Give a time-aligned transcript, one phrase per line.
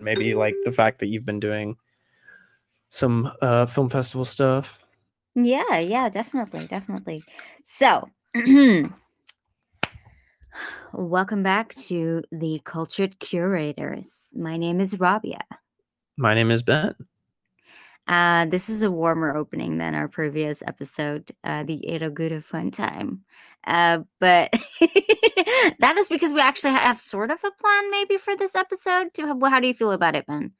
[0.00, 1.76] maybe like the fact that you've been doing
[2.88, 4.78] some uh, film festival stuff.
[5.34, 7.22] Yeah, yeah, definitely, definitely.
[7.62, 8.06] So,
[10.92, 14.28] welcome back to the Cultured Curators.
[14.34, 15.40] My name is Rabia.
[16.16, 16.94] My name is Ben.
[18.10, 23.20] Uh, this is a warmer opening than our previous episode, uh, the Eroguda Fun Time.
[23.64, 24.52] Uh, but
[25.78, 29.14] that is because we actually have sort of a plan maybe for this episode.
[29.14, 30.50] To how do you feel about it, Ben?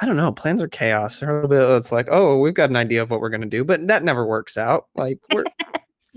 [0.00, 0.32] I don't know.
[0.32, 1.20] Plans are chaos.
[1.20, 1.78] They're a little bit.
[1.78, 4.26] It's like, oh, we've got an idea of what we're gonna do, but that never
[4.26, 4.88] works out.
[4.96, 5.44] Like we're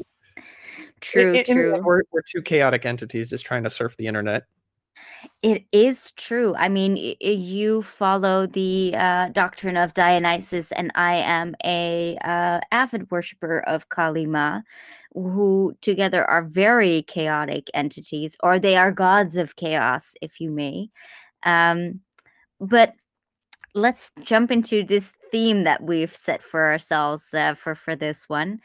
[1.01, 1.81] true, in, in, true.
[1.83, 4.45] We're, we're two chaotic entities just trying to surf the internet.
[5.41, 6.53] It is true.
[6.55, 13.09] I mean, you follow the uh, doctrine of Dionysus, and I am a uh, avid
[13.11, 14.61] worshiper of Kali Ma,
[15.13, 20.89] who together are very chaotic entities, or they are gods of chaos, if you may.
[21.43, 22.01] Um,
[22.59, 22.93] but
[23.75, 28.59] let's jump into this theme that we've set for ourselves uh, for for this one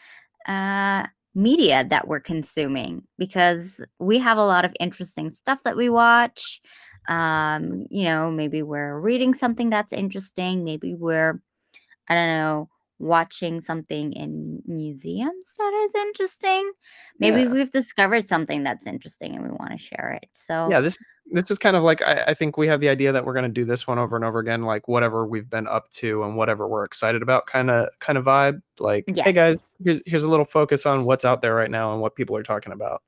[0.46, 5.88] uh media that we're consuming because we have a lot of interesting stuff that we
[5.88, 6.60] watch.
[7.08, 11.38] Um you know maybe we're reading something that's interesting maybe we're
[12.08, 12.68] i don't know
[13.04, 16.72] watching something in museums that is interesting
[17.18, 17.48] maybe yeah.
[17.48, 20.96] we've discovered something that's interesting and we want to share it so yeah this
[21.30, 23.44] this is kind of like I, I think we have the idea that we're going
[23.44, 26.34] to do this one over and over again like whatever we've been up to and
[26.36, 29.24] whatever we're excited about kind of kind of vibe like yes.
[29.24, 32.16] hey guys here's here's a little focus on what's out there right now and what
[32.16, 33.02] people are talking about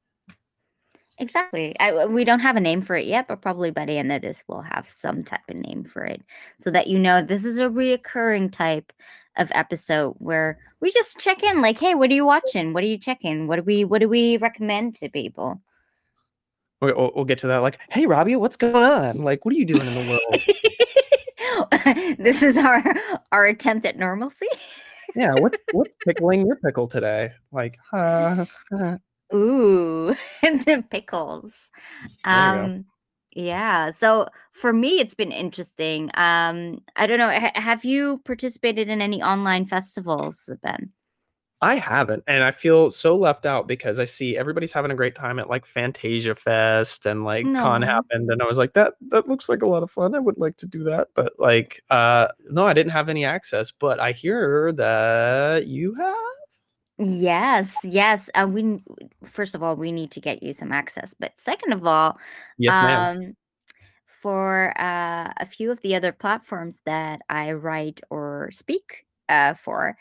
[1.18, 1.74] Exactly.
[1.80, 4.20] I, we don't have a name for it yet, but probably by the end of
[4.20, 6.22] this, we'll have some type of name for it
[6.56, 8.92] so that you know this is a reoccurring type
[9.36, 12.72] of episode where we just check in like, hey, what are you watching?
[12.72, 13.46] What are you checking?
[13.46, 15.60] What do we what do we recommend to people?
[16.80, 17.58] We'll, we'll get to that.
[17.58, 19.18] Like, hey, Robbie, what's going on?
[19.18, 20.42] Like, what are you doing in the world?
[22.18, 22.82] this is our
[23.32, 24.46] our attempt at normalcy.
[25.14, 27.32] yeah, what's what's pickling your pickle today?
[27.52, 28.44] Like, uh,
[28.78, 28.98] uh.
[29.34, 31.68] Ooh, the pickles.
[32.24, 32.86] Um,
[33.36, 33.90] yeah.
[33.90, 36.10] So for me, it's been interesting.
[36.14, 37.30] Um, I don't know.
[37.30, 40.90] Ha- have you participated in any online festivals, Ben?
[41.62, 45.14] I haven't, and I feel so left out because I see everybody's having a great
[45.14, 47.60] time at like Fantasia Fest and like no.
[47.60, 50.14] Con happened, and I was like, that that looks like a lot of fun.
[50.14, 53.70] I would like to do that, but like, uh, no, I didn't have any access.
[53.70, 56.16] But I hear that you have.
[56.98, 58.30] Yes, yes.
[58.34, 58.82] Uh, we
[59.24, 62.18] first of all we need to get you some access, but second of all,
[62.56, 63.16] yes, ma'am.
[63.18, 63.36] um,
[64.22, 69.96] for uh, a few of the other platforms that I write or speak uh, for,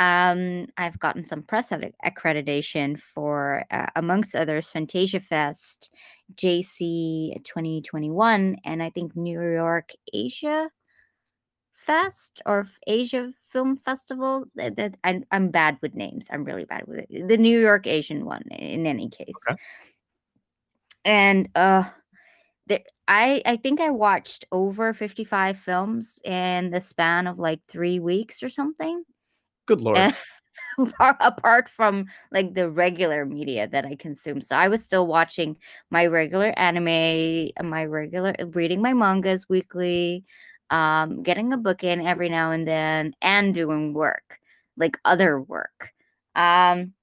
[0.00, 1.70] um, I've gotten some press
[2.04, 5.90] accreditation for, uh, amongst others, Fantasia Fest,
[6.34, 10.68] JC 2021, and I think New York Asia
[11.74, 14.44] Fest or Asia Film Festival.
[14.54, 16.28] That, that I'm, I'm bad with names.
[16.32, 17.28] I'm really bad with it.
[17.28, 19.34] The New York Asian one, in any case.
[19.48, 19.60] Okay.
[21.04, 21.84] And uh,
[22.66, 27.98] the, I I think I watched over 55 films in the span of like three
[27.98, 29.04] weeks or something.
[29.66, 30.14] Good lord.
[31.00, 34.40] apart from like the regular media that I consume.
[34.40, 35.56] So I was still watching
[35.90, 40.24] my regular anime, my regular reading my mangas weekly,
[40.70, 44.38] um, getting a book in every now and then, and doing work,
[44.76, 45.92] like other work.
[46.34, 46.94] Um,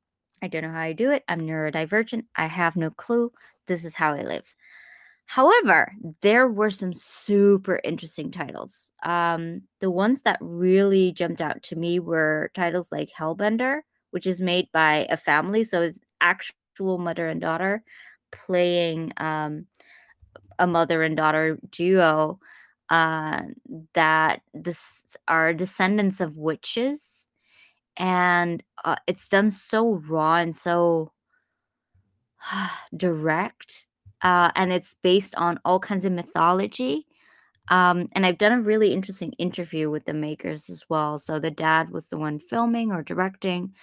[0.41, 1.23] I don't know how I do it.
[1.27, 2.25] I'm neurodivergent.
[2.35, 3.31] I have no clue.
[3.67, 4.45] This is how I live.
[5.25, 5.91] However,
[6.21, 8.93] there were some super interesting titles.
[9.03, 14.39] Um, the ones that really jumped out to me were titles like Hellbender, which is
[14.39, 17.83] made by a family, so it's actual mother and daughter
[18.31, 19.65] playing um,
[20.59, 22.39] a mother and daughter duo
[22.89, 23.41] uh,
[23.93, 27.29] that this are descendants of witches,
[27.97, 31.11] and uh, it's done so raw and so
[32.97, 33.87] direct,
[34.21, 37.05] uh, and it's based on all kinds of mythology.
[37.69, 41.19] Um, and I've done a really interesting interview with the makers as well.
[41.19, 43.73] So the dad was the one filming or directing,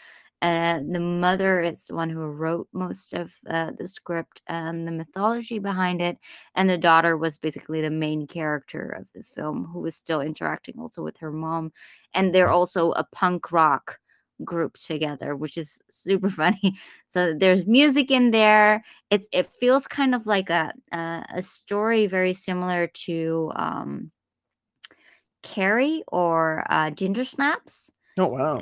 [0.45, 4.93] and the mother is the one who wrote most of uh, the script and the
[4.93, 6.19] mythology behind it.
[6.55, 10.75] And the daughter was basically the main character of the film, who was still interacting
[10.79, 11.73] also with her mom.
[12.13, 13.99] And they're also a punk rock
[14.45, 16.79] group together, which is super funny.
[17.09, 18.85] So there's music in there.
[19.11, 24.11] It's it feels kind of like a a, a story very similar to um,
[25.43, 27.91] Carrie or uh, Ginger Snaps.
[28.19, 28.61] Oh wow!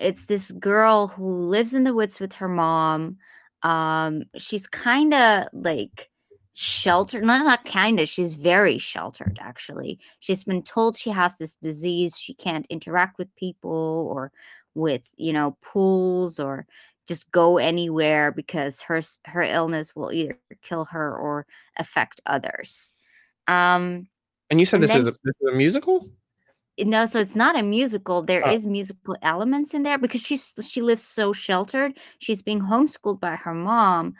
[0.00, 3.18] It's this girl who lives in the woods with her mom.
[3.62, 6.10] Um, she's kind of like
[6.52, 11.56] sheltered not not kind of she's very sheltered actually she's been told she has this
[11.56, 14.32] disease she can't interact with people or
[14.74, 16.66] with you know pools or
[17.06, 21.46] just go anywhere because her her illness will either kill her or
[21.78, 22.92] affect others
[23.48, 24.06] um
[24.50, 26.10] and you said and this, is a, this is a musical
[26.84, 28.52] no so it's not a musical There oh.
[28.52, 33.36] is musical elements in there because she's she lives so sheltered she's being homeschooled by
[33.36, 34.14] her mom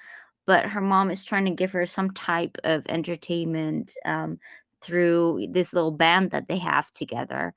[0.47, 4.39] but her mom is trying to give her some type of entertainment um,
[4.83, 7.55] through this little band that they have together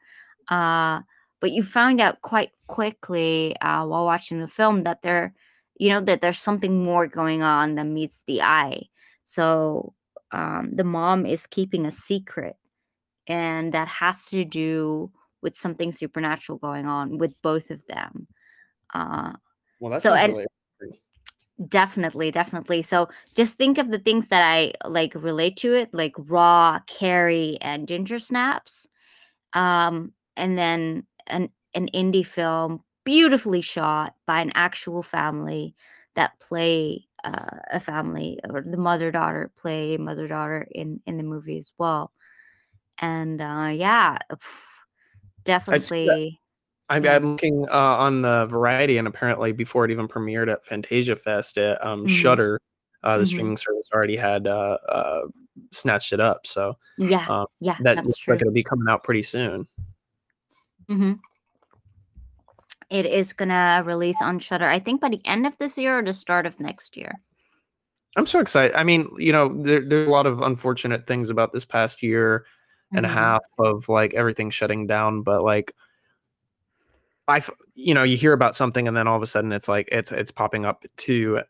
[0.50, 1.00] uh,
[1.40, 5.34] but you find out quite quickly uh, while watching the film that there
[5.78, 8.82] you know that there's something more going on than meets the eye
[9.26, 9.94] so
[10.32, 12.56] um, the mom is keeping a secret
[13.28, 15.12] and that has to do
[15.42, 18.28] with something supernatural going on with both of them.
[18.94, 19.34] Uh,
[19.80, 20.46] well, that's so and really
[21.68, 22.82] definitely, definitely.
[22.82, 27.58] So just think of the things that I like relate to it, like Raw, Carrie,
[27.62, 28.88] and Ginger Snaps,
[29.54, 35.76] um, and then an an indie film beautifully shot by an actual family
[36.16, 41.24] that play uh, a family or the mother daughter play mother daughter in in the
[41.24, 42.12] movie as well
[43.00, 44.18] and uh, yeah,
[45.44, 46.40] definitely.
[46.90, 51.16] I'm, I'm looking uh, on the Variety, and apparently before it even premiered at Fantasia
[51.16, 52.16] Fest, at um, mm-hmm.
[52.16, 52.60] Shudder,
[53.04, 53.28] uh, the mm-hmm.
[53.28, 55.22] streaming service already had uh, uh,
[55.72, 56.46] snatched it up.
[56.46, 58.34] So yeah, um, yeah, that looks true.
[58.34, 59.68] like it'll be coming out pretty soon.
[60.90, 61.14] Mm-hmm.
[62.90, 66.04] It is gonna release on Shudder, I think by the end of this year or
[66.04, 67.20] the start of next year.
[68.16, 68.76] I'm so excited.
[68.76, 72.46] I mean, you know, there, there's a lot of unfortunate things about this past year
[72.94, 73.18] and mm-hmm.
[73.18, 75.76] a half of like everything shutting down but like
[77.28, 77.42] i
[77.74, 80.12] you know you hear about something and then all of a sudden it's like it's
[80.12, 81.42] it's popping up to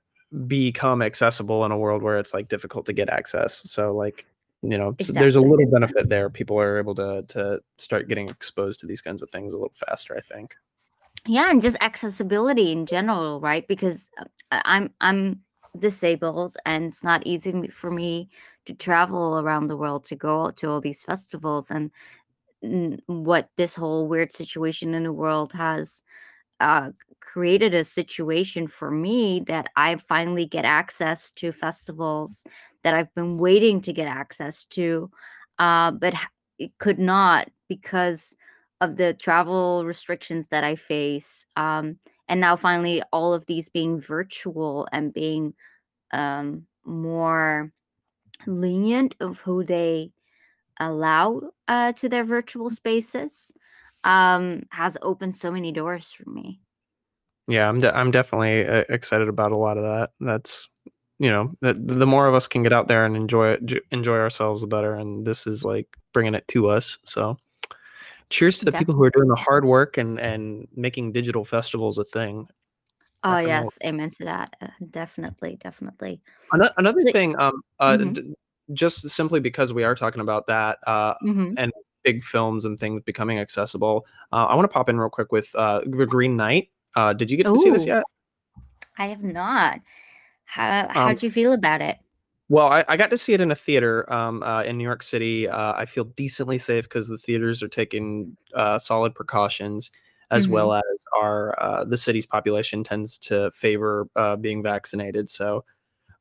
[0.48, 4.26] become accessible in a world where it's like difficult to get access so like
[4.62, 5.20] you know exactly.
[5.20, 9.02] there's a little benefit there people are able to to start getting exposed to these
[9.02, 10.56] kinds of things a little faster i think
[11.28, 15.40] yeah and just accessibility in general right because uh, i'm i'm
[15.80, 18.30] disabled and it's not easy for me
[18.66, 21.92] to travel around the world to go to all these festivals and
[23.08, 26.02] what this whole weird situation in the world has
[26.60, 26.92] uh,
[27.22, 32.44] created a situation for me that I finally get access to festivals
[32.84, 35.10] that I've been waiting to get access to,
[35.60, 36.14] uh, but
[36.60, 38.36] it could not because
[38.82, 41.46] of the travel restrictions that I face.
[41.56, 41.98] Um,
[42.34, 45.54] and now finally, all of these being virtual and being
[46.12, 47.72] um, more
[48.48, 50.12] lenient of who they
[50.80, 53.52] allow uh, to their virtual spaces
[54.04, 56.60] um, has opened so many doors for me.
[57.48, 60.10] Yeah, I'm de- I'm definitely uh, excited about a lot of that.
[60.20, 60.68] That's
[61.20, 64.18] you know, the, the more of us can get out there and enjoy it, enjoy
[64.18, 64.96] ourselves, the better.
[64.96, 66.98] And this is like bringing it to us.
[67.06, 67.38] So,
[68.34, 68.86] cheers to the definitely.
[68.86, 72.48] people who are doing the hard work and and making digital festivals a thing.
[73.24, 74.56] Oh yes, amen to that.
[74.62, 76.20] Uh, definitely, definitely.
[76.52, 78.12] Another, another so, thing, um, uh, mm-hmm.
[78.12, 78.34] d-
[78.74, 81.54] just simply because we are talking about that, uh, mm-hmm.
[81.58, 81.72] and
[82.04, 85.48] big films and things becoming accessible, uh, I want to pop in real quick with
[85.56, 86.70] uh, the Green Knight.
[86.96, 88.04] Uh, did you get to see this yet?
[88.98, 89.80] I have not.
[90.44, 91.98] How how um, you feel about it?
[92.54, 95.02] Well, I, I, got to see it in a theater um, uh, in New York
[95.02, 95.50] City.
[95.50, 99.90] Uh, I feel decently safe because the theaters are taking uh, solid precautions
[100.30, 100.54] as mm-hmm.
[100.54, 100.84] well as
[101.20, 105.32] our uh, the city's population tends to favor uh, being vaccinated.
[105.32, 105.66] So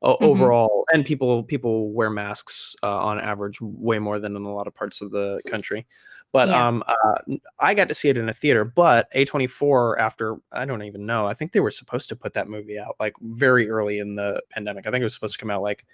[0.03, 0.25] mm-hmm.
[0.25, 4.67] overall, and people people wear masks uh, on average way more than in a lot
[4.67, 5.87] of parts of the country.
[6.33, 6.67] But yeah.
[6.67, 8.65] um, uh, I got to see it in a theater.
[8.65, 12.49] But A24, after I don't even know, I think they were supposed to put that
[12.49, 14.87] movie out like very early in the pandemic.
[14.87, 15.85] I think it was supposed to come out like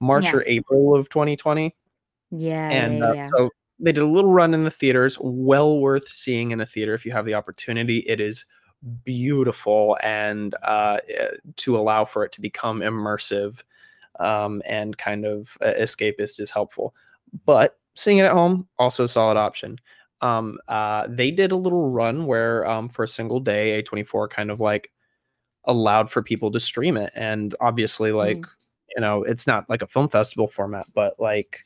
[0.00, 0.36] March yeah.
[0.36, 1.74] or April of 2020.
[2.30, 3.28] Yeah, and yeah, uh, yeah.
[3.36, 6.94] so they did a little run in the theaters, well worth seeing in a theater
[6.94, 7.98] if you have the opportunity.
[8.00, 8.44] It is
[9.04, 13.62] beautiful and uh, eh, to allow for it to become immersive
[14.20, 16.94] um, and kind of uh, escapist is helpful.
[17.44, 19.78] But seeing it at home, also a solid option.
[20.20, 24.50] Um, uh, they did a little run where um, for a single day, A24 kind
[24.50, 24.90] of like
[25.64, 27.12] allowed for people to stream it.
[27.14, 28.48] And obviously, like, mm.
[28.98, 31.64] You know, it's not like a film festival format, but like,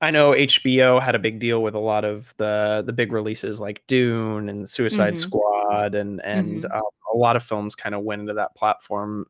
[0.00, 3.60] I know HBO had a big deal with a lot of the the big releases
[3.60, 5.20] like Dune and Suicide mm-hmm.
[5.20, 6.72] Squad and and mm-hmm.
[6.72, 6.82] um,
[7.12, 9.26] a lot of films kind of went into that platform.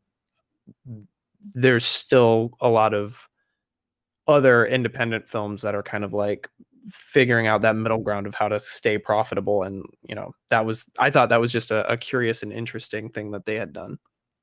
[1.55, 3.29] There's still a lot of
[4.29, 6.49] other independent films that are kind of like
[6.93, 10.89] figuring out that middle ground of how to stay profitable and you know that was
[10.99, 13.99] i thought that was just a, a curious and interesting thing that they had done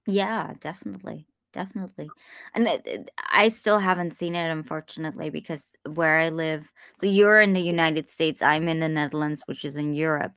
[0.07, 2.09] yeah definitely definitely.
[2.53, 6.71] And it, I still haven't seen it, unfortunately, because where I live.
[6.97, 8.41] So you're in the United States.
[8.41, 10.33] I'm in the Netherlands, which is in Europe.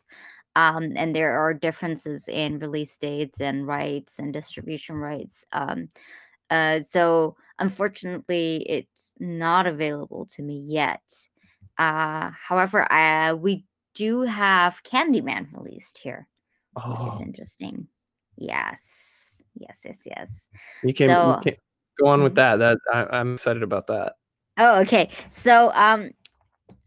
[0.55, 5.45] Um, and there are differences in release dates and rights and distribution rights.
[5.53, 5.89] Um,
[6.51, 11.03] uh, so unfortunately, it's not available to me yet.
[11.79, 13.65] Uh, however, I, we
[13.95, 16.29] do have Candyman released here,
[16.75, 17.21] which is oh.
[17.23, 17.89] interesting.
[18.37, 19.22] Yes,
[19.55, 20.49] yes, yes, yes.
[20.83, 21.61] You can, so, you can
[21.99, 22.59] go on with mm-hmm.
[22.61, 22.79] that.
[22.93, 24.15] That I, I'm excited about that.
[24.59, 25.11] Oh, okay.
[25.31, 26.11] So, um,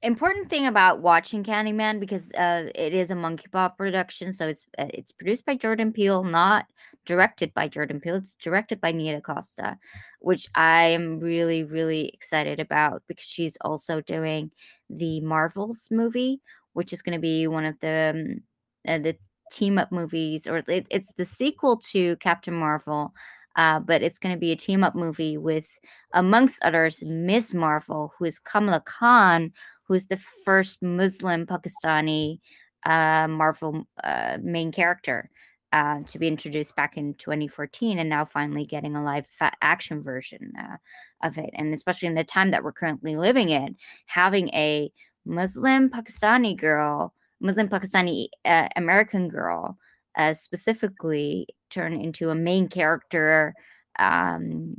[0.01, 4.65] important thing about watching Candyman because uh, it is a Monkey Paw production, so it's
[4.77, 6.65] uh, it's produced by Jordan Peele, not
[7.05, 8.15] directed by Jordan Peele.
[8.15, 9.77] It's directed by Nia DaCosta,
[10.19, 14.51] which I am really really excited about because she's also doing
[14.89, 16.41] the Marvels movie,
[16.73, 18.43] which is going to be one of the um,
[18.87, 19.17] uh, the
[19.51, 23.13] team up movies, or it, it's the sequel to Captain Marvel.
[23.55, 25.79] Uh, but it's going to be a team up movie with,
[26.13, 32.39] amongst others, Miss Marvel, who is Kamala Khan, who's the first Muslim Pakistani
[32.85, 35.29] uh, Marvel uh, main character
[35.71, 39.25] uh, to be introduced back in 2014, and now finally getting a live
[39.61, 40.77] action version uh,
[41.23, 41.49] of it.
[41.53, 43.75] And especially in the time that we're currently living in,
[44.05, 44.91] having a
[45.25, 49.77] Muslim Pakistani girl, Muslim Pakistani uh, American girl,
[50.17, 53.53] uh, specifically turn into a main character
[53.99, 54.75] um,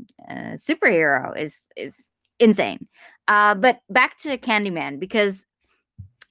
[0.55, 2.87] superhero is is insane.
[3.29, 5.47] Uh, but back to Candyman because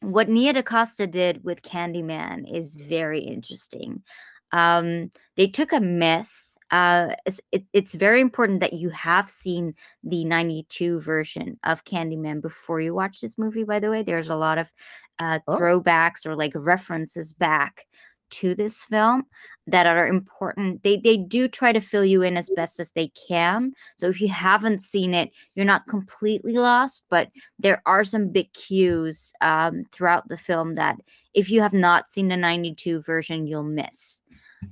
[0.01, 4.03] what Nia DaCosta did with Candyman is very interesting.
[4.51, 6.32] Um, they took a myth.
[6.72, 7.15] Uh,
[7.51, 12.94] it, it's very important that you have seen the 92 version of Candyman before you
[12.94, 14.03] watch this movie, by the way.
[14.03, 14.72] There's a lot of
[15.19, 15.55] uh, oh.
[15.55, 17.86] throwbacks or like references back
[18.31, 19.24] to this film
[19.67, 20.84] that are important.
[20.84, 23.74] They they do try to fill you in as best as they can.
[23.98, 27.05] So if you haven't seen it, you're not completely lost.
[27.10, 27.29] But
[27.60, 30.98] there are some big cues um, throughout the film that
[31.34, 34.22] if you have not seen the '92 version, you'll miss.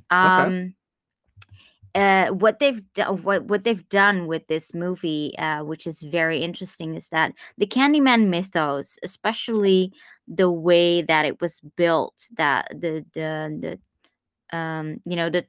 [0.09, 0.73] Um, okay.
[1.95, 6.39] Uh, what they've done, what what they've done with this movie, uh, which is very
[6.39, 9.93] interesting, is that the Candyman mythos, especially
[10.27, 13.79] the way that it was built, that the the
[14.51, 15.45] the um you know the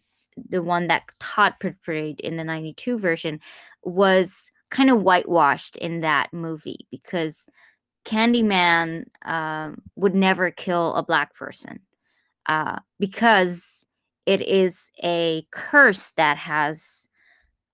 [0.50, 3.40] the one that Todd portrayed in the 92 version
[3.82, 7.48] was kind of whitewashed in that movie because
[8.04, 11.80] Candyman um, would never kill a black person
[12.46, 13.86] uh, because
[14.26, 17.08] it is a curse that has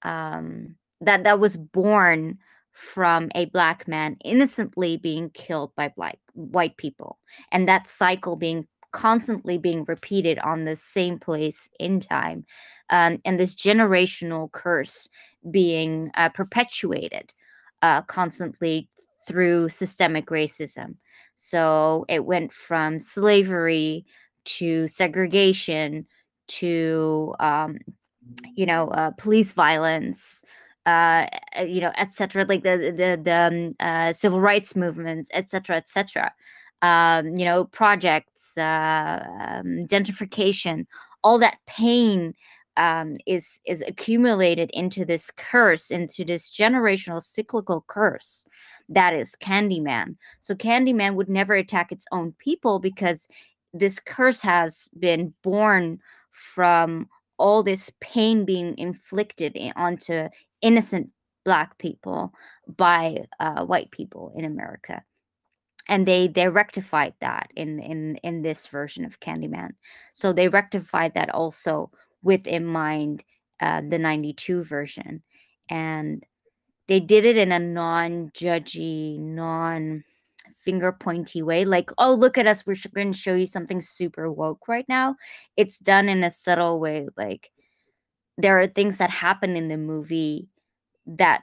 [0.02, 2.38] um, that that was born
[2.72, 7.18] from a black man innocently being killed by black white people
[7.52, 12.44] and that cycle being constantly being repeated on the same place in time
[12.90, 15.08] um, and this generational curse
[15.50, 17.32] being uh, perpetuated
[17.82, 18.88] uh, constantly
[19.26, 20.96] through systemic racism.
[21.36, 24.04] So it went from slavery
[24.44, 26.06] to segregation
[26.50, 27.78] to um,
[28.54, 30.42] you know uh, police violence
[30.86, 31.26] uh,
[31.58, 36.32] uh you know etc like the the, the um, uh, civil rights movements etc etc
[36.82, 40.86] um, you know projects uh, um, gentrification
[41.22, 42.34] all that pain
[42.76, 48.44] um, is is accumulated into this curse into this generational cyclical curse
[48.90, 50.16] that is candyman.
[50.40, 53.28] So candyman would never attack its own people because
[53.72, 57.08] this curse has been born from
[57.38, 60.28] all this pain being inflicted onto
[60.60, 61.10] innocent
[61.44, 62.32] black people
[62.76, 65.02] by uh, white people in America.
[65.88, 69.70] And they they rectified that in in in this version of Candyman.
[70.12, 71.90] So they rectified that also
[72.22, 73.24] with in mind
[73.60, 75.22] uh, the 92 version.
[75.68, 76.24] And
[76.86, 80.04] they did it in a non-judgy, non
[80.64, 84.30] finger pointy way like oh look at us we're going to show you something super
[84.30, 85.16] woke right now.
[85.56, 87.50] It's done in a subtle way like
[88.38, 90.48] there are things that happen in the movie
[91.06, 91.42] that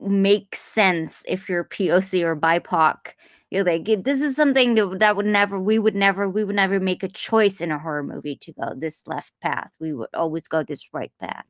[0.00, 3.14] make sense if you're poc or bipoc.
[3.50, 7.02] You're like this is something that, would never we would never we would never make
[7.02, 9.70] a choice in a horror movie to go this left path.
[9.78, 11.44] We would always go this right path.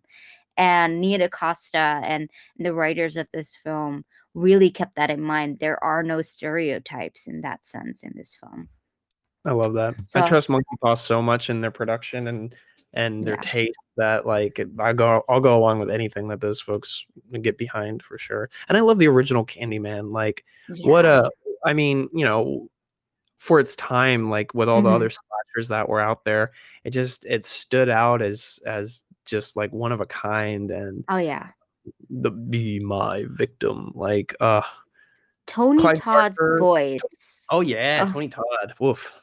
[0.56, 5.58] And Nia DaCosta and the writers of this film really kept that in mind.
[5.58, 8.68] There are no stereotypes in that sense in this film.
[9.44, 9.94] I love that.
[10.06, 12.54] So, I trust Monkey Paw so much in their production and
[12.94, 13.40] and their yeah.
[13.40, 17.04] taste that like I go I'll go along with anything that those folks
[17.40, 18.50] get behind for sure.
[18.68, 20.12] And I love the original Candyman.
[20.12, 20.88] Like yeah.
[20.88, 21.30] what a
[21.64, 22.68] I mean, you know,
[23.38, 24.88] for its time, like with all mm-hmm.
[24.88, 26.52] the other slashers that were out there,
[26.84, 31.16] it just it stood out as as just like one of a kind and oh
[31.16, 31.48] yeah
[32.10, 34.62] the be my victim like uh
[35.46, 36.58] tony Clive todd's Barker.
[36.58, 38.12] voice oh yeah oh.
[38.12, 39.14] tony todd woof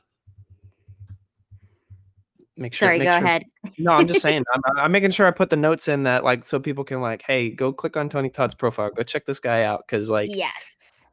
[2.57, 3.45] make sure sorry make go sure, ahead
[3.77, 6.45] no i'm just saying I'm, I'm making sure i put the notes in that like
[6.45, 9.63] so people can like hey go click on tony todd's profile go check this guy
[9.63, 11.05] out because like yes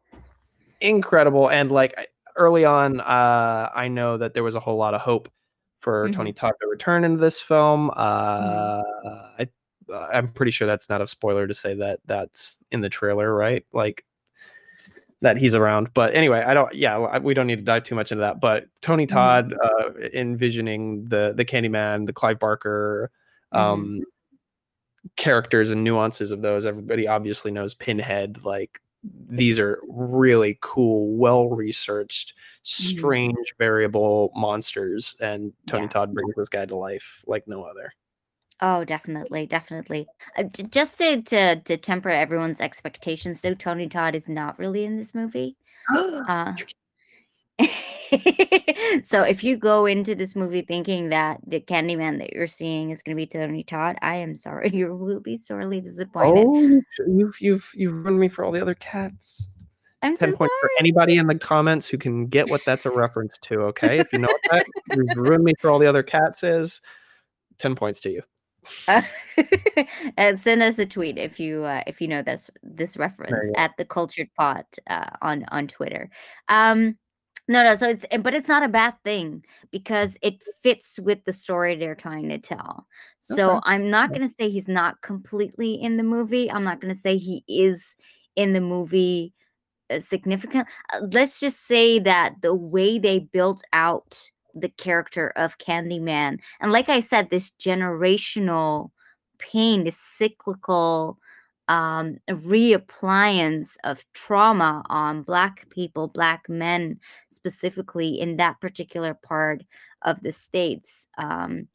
[0.80, 1.94] incredible and like
[2.36, 5.30] early on uh i know that there was a whole lot of hope
[5.86, 6.16] for mm-hmm.
[6.16, 7.90] Tony Todd to return into this film.
[7.90, 8.00] Mm-hmm.
[8.00, 9.42] Uh, mm-hmm.
[9.42, 9.48] I
[9.92, 13.64] I'm pretty sure that's not a spoiler to say that that's in the trailer, right?
[13.72, 14.04] Like
[15.22, 15.94] that he's around.
[15.94, 16.74] But anyway, I don't.
[16.74, 18.40] Yeah, we don't need to dive too much into that.
[18.40, 19.16] But Tony mm-hmm.
[19.16, 20.02] Todd mm-hmm.
[20.02, 23.10] uh, envisioning the the Candyman, the Clive Barker.
[23.52, 24.02] Um, mm-hmm.
[25.16, 28.80] characters and nuances of those everybody obviously knows pinhead like
[29.28, 32.96] these are really cool, well researched, mm-hmm.
[32.96, 33.58] strange, mm-hmm.
[33.58, 35.16] variable monsters.
[35.20, 35.90] And Tony yeah.
[35.90, 37.92] Todd brings this guy to life like no other.
[38.60, 40.06] Oh, definitely, definitely.
[40.36, 44.96] Uh, just to, to to temper everyone's expectations, so Tony Todd is not really in
[44.96, 45.56] this movie.
[45.94, 46.54] uh,
[49.02, 53.02] so if you go into this movie thinking that the Candyman that you're seeing is
[53.02, 56.46] going to be Tony Todd, I am sorry, you will be sorely disappointed.
[56.46, 59.48] Oh, you've you've you've ruined me for all the other cats.
[60.02, 62.90] I'm Ten so points for anybody in the comments who can get what that's a
[62.90, 63.62] reference to.
[63.62, 66.42] Okay, if you know what that, you've ruined me for all the other cats.
[66.42, 66.80] Is
[67.58, 68.22] ten points to you.
[70.16, 73.72] Uh, send us a tweet if you uh, if you know this this reference at
[73.76, 76.08] the cultured pod uh, on on Twitter.
[76.48, 76.96] Um,
[77.48, 77.76] no, no.
[77.76, 81.94] So it's but it's not a bad thing because it fits with the story they're
[81.94, 82.86] trying to tell.
[83.20, 83.60] So okay.
[83.64, 86.50] I'm not going to say he's not completely in the movie.
[86.50, 87.96] I'm not going to say he is
[88.34, 89.32] in the movie
[89.90, 90.66] uh, significant.
[90.92, 96.72] Uh, let's just say that the way they built out the character of Candyman, and
[96.72, 98.90] like I said, this generational
[99.38, 101.18] pain, this cyclical
[101.68, 107.00] um, reappliance of trauma on Black people, Black men
[107.30, 109.64] specifically in that particular part
[110.02, 111.08] of the States.
[111.18, 111.68] Um,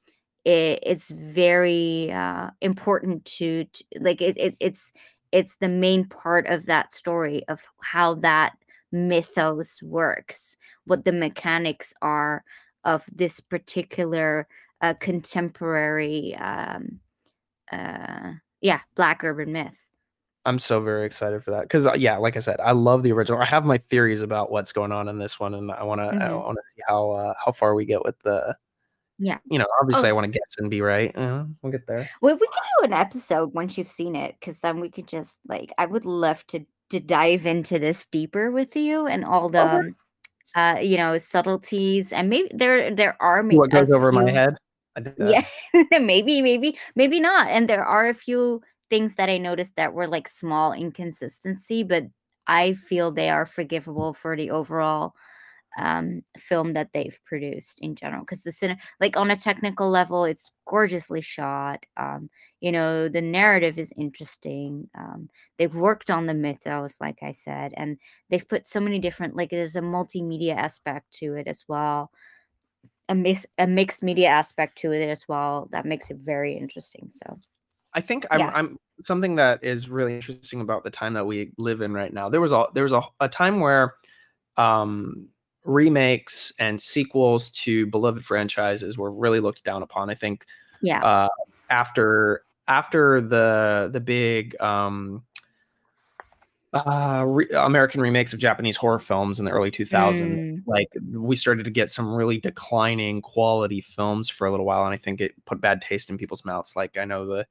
[0.45, 4.93] it, it's very uh, important to, to like it, it, it's
[5.31, 8.53] it's the main part of that story of how that
[8.91, 12.43] mythos works what the mechanics are
[12.83, 14.47] of this particular
[14.81, 16.99] uh, contemporary um,
[17.71, 19.75] uh, yeah black urban myth
[20.45, 23.11] I'm so very excited for that because uh, yeah, like I said, I love the
[23.11, 23.39] original.
[23.39, 26.05] I have my theories about what's going on in this one, and I want to
[26.05, 26.21] mm-hmm.
[26.21, 28.55] I want to see how uh, how far we get with the.
[29.19, 29.37] Yeah.
[29.45, 30.09] You know, obviously, oh.
[30.09, 31.15] I want to guess and be right.
[31.15, 32.09] Uh, we'll get there.
[32.21, 35.37] Well, we could do an episode once you've seen it, because then we could just
[35.47, 39.75] like I would love to to dive into this deeper with you and all the,
[39.75, 39.89] okay.
[40.55, 44.29] Uh, you know, subtleties and maybe there there are maybe what goes over few, my
[44.31, 44.55] head.
[45.17, 45.45] Yeah,
[45.99, 47.49] maybe, maybe, maybe not.
[47.49, 52.05] And there are a few things that I noticed that were like small inconsistency, but
[52.47, 55.13] I feel they are forgivable for the overall
[55.77, 60.25] um film that they've produced in general because the cinema like on a technical level
[60.25, 62.29] it's gorgeously shot um
[62.59, 67.73] you know the narrative is interesting um they've worked on the mythos like i said
[67.77, 67.97] and
[68.29, 72.11] they've put so many different like there's a multimedia aspect to it as well
[73.07, 77.09] a mix a mixed media aspect to it as well that makes it very interesting
[77.09, 77.37] so
[77.93, 78.51] I think I'm, yeah.
[78.53, 82.29] I'm, something that is really interesting about the time that we live in right now.
[82.29, 83.95] There was a there was a, a time where
[84.57, 85.27] um,
[85.63, 90.09] remakes and sequels to beloved franchises were really looked down upon.
[90.09, 90.45] I think
[90.81, 91.29] yeah uh,
[91.69, 95.23] after after the the big um,
[96.73, 100.63] uh, re- American remakes of Japanese horror films in the early 2000s, mm.
[100.65, 104.93] like we started to get some really declining quality films for a little while, and
[104.93, 106.75] I think it put bad taste in people's mouths.
[106.75, 107.45] Like I know the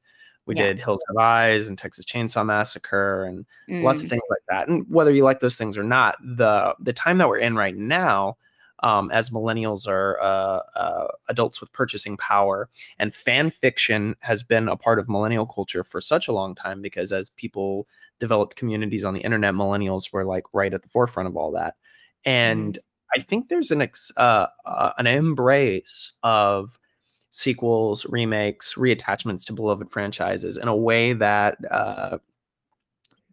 [0.46, 0.64] we yeah.
[0.64, 3.82] did Hills Have Eyes and Texas Chainsaw Massacre and mm.
[3.82, 4.10] lots of mm.
[4.10, 4.68] things like that.
[4.68, 7.76] And whether you like those things or not, the the time that we're in right
[7.76, 8.36] now,
[8.82, 14.68] um, as millennials are uh, uh, adults with purchasing power, and fan fiction has been
[14.68, 17.86] a part of millennial culture for such a long time because as people
[18.18, 21.74] developed communities on the internet, millennials were like right at the forefront of all that.
[22.24, 22.82] And mm.
[23.16, 26.78] I think there's an ex- uh, uh an embrace of
[27.30, 32.18] sequels, remakes, reattachments to beloved franchises in a way that uh,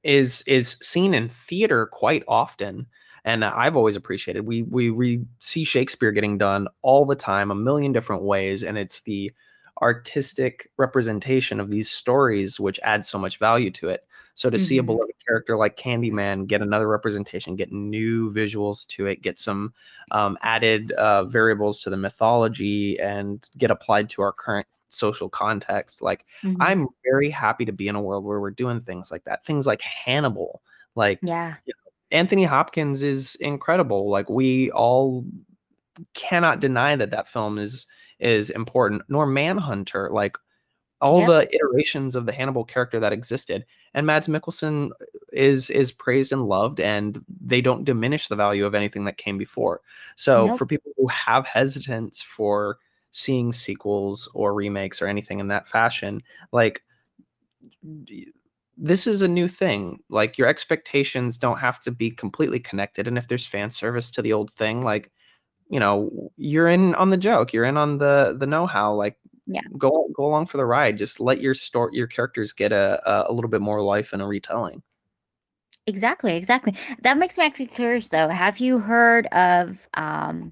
[0.04, 2.88] is is seen in theater quite often.
[3.26, 4.46] And I've always appreciated.
[4.48, 8.78] We we we see Shakespeare getting done all the time, a million different ways, and
[8.78, 9.32] it's the
[9.82, 14.08] artistic representation of these stories which adds so much value to it.
[14.38, 14.64] So to mm-hmm.
[14.64, 14.86] see a mm-hmm.
[14.86, 19.74] beloved character like Candyman get another representation, get new visuals to it, get some
[20.12, 26.04] um, added uh, variables to the mythology, and get applied to our current social context.
[26.04, 26.62] Like mm-hmm.
[26.62, 29.44] I'm very happy to be in a world where we're doing things like that.
[29.44, 30.62] Things like Hannibal.
[30.94, 31.56] Like yeah.
[31.66, 34.08] You know, Anthony Hopkins is incredible.
[34.08, 35.26] Like we all
[36.14, 37.88] cannot deny that that film is
[38.20, 39.02] is important.
[39.10, 40.12] Nor Manhunter.
[40.12, 40.38] Like
[41.02, 41.28] all yep.
[41.28, 43.66] the iterations of the Hannibal character that existed.
[43.94, 48.66] And Mads Mikkelsen uh, is is praised and loved, and they don't diminish the value
[48.66, 49.82] of anything that came before.
[50.16, 50.58] So nope.
[50.58, 52.78] for people who have hesitance for
[53.12, 56.84] seeing sequels or remakes or anything in that fashion, like
[58.78, 60.00] this is a new thing.
[60.10, 63.08] Like your expectations don't have to be completely connected.
[63.08, 65.12] And if there's fan service to the old thing, like
[65.70, 68.94] you know, you're in on the joke, you're in on the the know-how.
[68.94, 69.62] Like yeah.
[69.78, 73.32] go go along for the ride just let your story your characters get a, a,
[73.32, 74.84] a little bit more life in a retelling.
[75.86, 76.76] Exactly exactly.
[77.02, 78.28] That makes me actually curious though.
[78.28, 80.52] Have you heard of um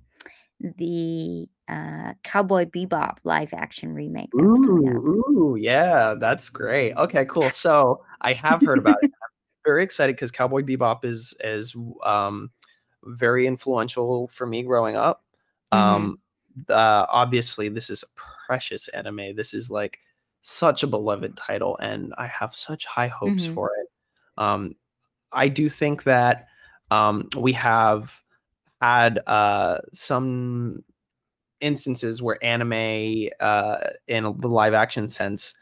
[0.59, 6.93] the uh cowboy bebop live action remake ooh, ooh yeah that's great.
[6.93, 7.49] Okay cool.
[7.49, 9.11] So i have heard about it.
[9.23, 9.29] I'm
[9.65, 12.51] very excited because cowboy bebop is is um
[13.03, 15.25] very influential for me growing up.
[15.71, 16.13] Um mm-hmm
[16.69, 19.35] uh, obviously this is a precious anime.
[19.35, 19.99] This is like
[20.41, 23.53] such a beloved title, and I have such high hopes mm-hmm.
[23.53, 23.87] for it.
[24.37, 24.75] Um,
[25.33, 26.47] I do think that
[26.91, 28.21] um, we have
[28.81, 30.83] had uh, some
[31.61, 33.77] instances where anime, uh,
[34.07, 35.55] in the live action sense,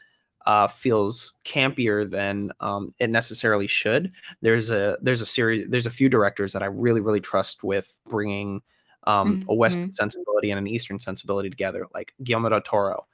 [0.46, 4.12] uh, feels campier than um, it necessarily should.
[4.42, 7.98] There's a there's a series there's a few directors that I really really trust with
[8.06, 8.60] bringing
[9.06, 9.50] um, mm-hmm.
[9.50, 13.06] a Western sensibility and an Eastern sensibility together, like Guillermo del Toro.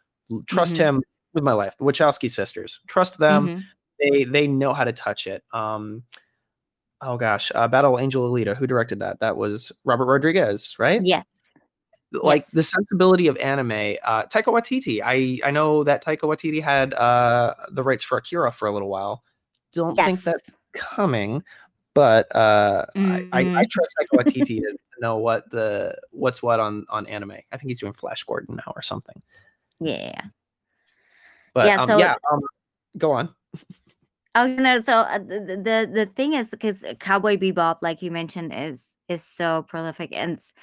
[0.46, 0.82] Trust mm-hmm.
[0.82, 1.02] him
[1.34, 1.76] with my life.
[1.78, 3.46] The Wachowski sisters, trust them.
[3.48, 3.60] Mm-hmm.
[4.00, 5.42] They they know how to touch it.
[5.52, 6.04] Um,
[7.02, 8.56] oh gosh, uh, Battle Angel Alita.
[8.56, 9.20] Who directed that?
[9.20, 11.00] That was Robert Rodriguez, right?
[11.04, 11.24] Yes.
[12.12, 12.50] Like yes.
[12.50, 15.00] the sensibility of anime, uh, Taika Waititi.
[15.04, 18.88] I I know that Taika Waititi had uh, the rights for Akira for a little
[18.88, 19.22] while.
[19.72, 20.06] Don't yes.
[20.06, 21.44] think that's coming,
[21.94, 23.12] but uh, mm-hmm.
[23.12, 23.60] I, I, I, mm-hmm.
[23.70, 27.32] trust Taika Waititi to know what the what's what on on anime.
[27.52, 29.20] I think he's doing Flash Gordon now or something.
[29.80, 30.20] Yeah.
[31.54, 32.40] But yeah, um, so yeah, um,
[32.96, 33.34] go on.
[34.34, 34.80] Oh no!
[34.82, 39.24] So uh, the, the the thing is because Cowboy Bebop, like you mentioned, is is
[39.24, 40.54] so prolific and it's,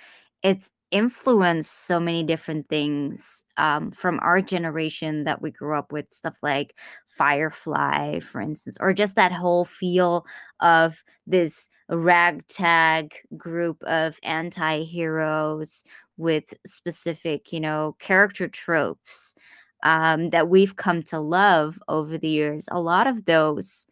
[0.41, 6.11] it's influenced so many different things um, from our generation that we grew up with
[6.11, 6.75] stuff like
[7.07, 10.25] Firefly, for instance, or just that whole feel
[10.59, 15.83] of this ragtag group of anti heroes
[16.17, 19.35] with specific, you know, character tropes
[19.83, 22.67] um, that we've come to love over the years.
[22.71, 23.87] A lot of those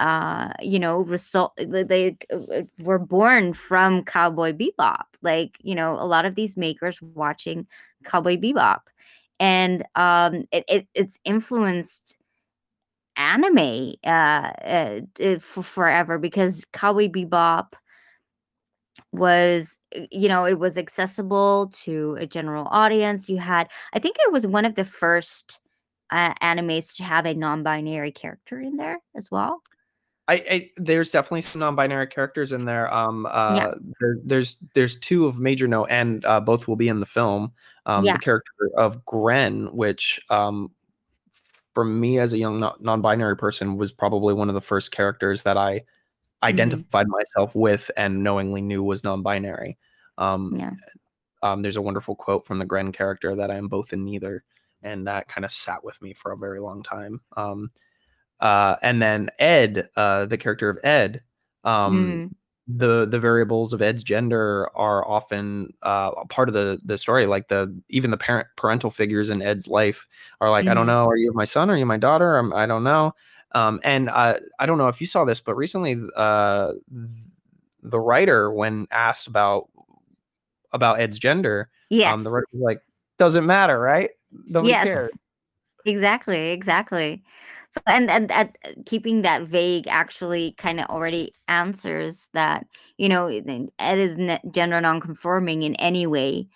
[0.00, 5.04] uh you know result they uh, were born from cowboy bebop.
[5.22, 7.66] Like you know a lot of these makers watching
[8.04, 8.80] cowboy bebop.
[9.38, 12.18] And um it, it it's influenced
[13.16, 15.00] anime uh, uh
[15.40, 17.74] for forever because cowboy bebop
[19.12, 19.76] was
[20.10, 23.28] you know it was accessible to a general audience.
[23.28, 25.60] You had i think it was one of the first
[26.10, 29.62] uh, animes to have a non-binary character in there as well
[30.30, 32.92] I, I, there's definitely some non-binary characters in there.
[32.94, 33.74] Um, uh, yeah.
[33.98, 37.52] there, there's there's two of major note, and uh, both will be in the film.
[37.84, 38.12] Um, yeah.
[38.12, 40.70] The character of Gren, which um,
[41.74, 45.56] for me as a young non-binary person was probably one of the first characters that
[45.56, 46.46] I mm-hmm.
[46.46, 47.12] identified mm-hmm.
[47.12, 49.78] myself with and knowingly knew was non-binary.
[50.16, 50.74] Um, yeah.
[51.42, 54.44] Um, there's a wonderful quote from the Gren character that I am both and neither,
[54.80, 57.20] and that kind of sat with me for a very long time.
[57.36, 57.70] Um,
[58.40, 61.22] uh, and then Ed, uh, the character of Ed,
[61.64, 62.34] um, mm.
[62.66, 67.26] the the variables of Ed's gender are often uh, part of the the story.
[67.26, 70.06] Like the even the parent parental figures in Ed's life
[70.40, 70.70] are like, mm.
[70.70, 70.92] I don't mm-hmm.
[70.92, 71.70] know, are you my son?
[71.70, 72.36] Are you my daughter?
[72.36, 73.14] I'm, I don't know.
[73.52, 76.72] Um, and uh, I don't know if you saw this, but recently, uh,
[77.82, 79.68] the writer, when asked about
[80.72, 82.12] about Ed's gender, yes.
[82.12, 82.80] um, the writer was like,
[83.18, 84.10] "Doesn't matter, right?
[84.46, 84.84] Nobody yes.
[84.84, 85.18] cares."
[85.84, 87.22] Exactly, exactly.
[87.72, 92.66] So and and, and keeping that vague actually kind of already answers that
[92.98, 93.44] you know it
[93.78, 94.16] is
[94.50, 96.48] gender nonconforming in any way,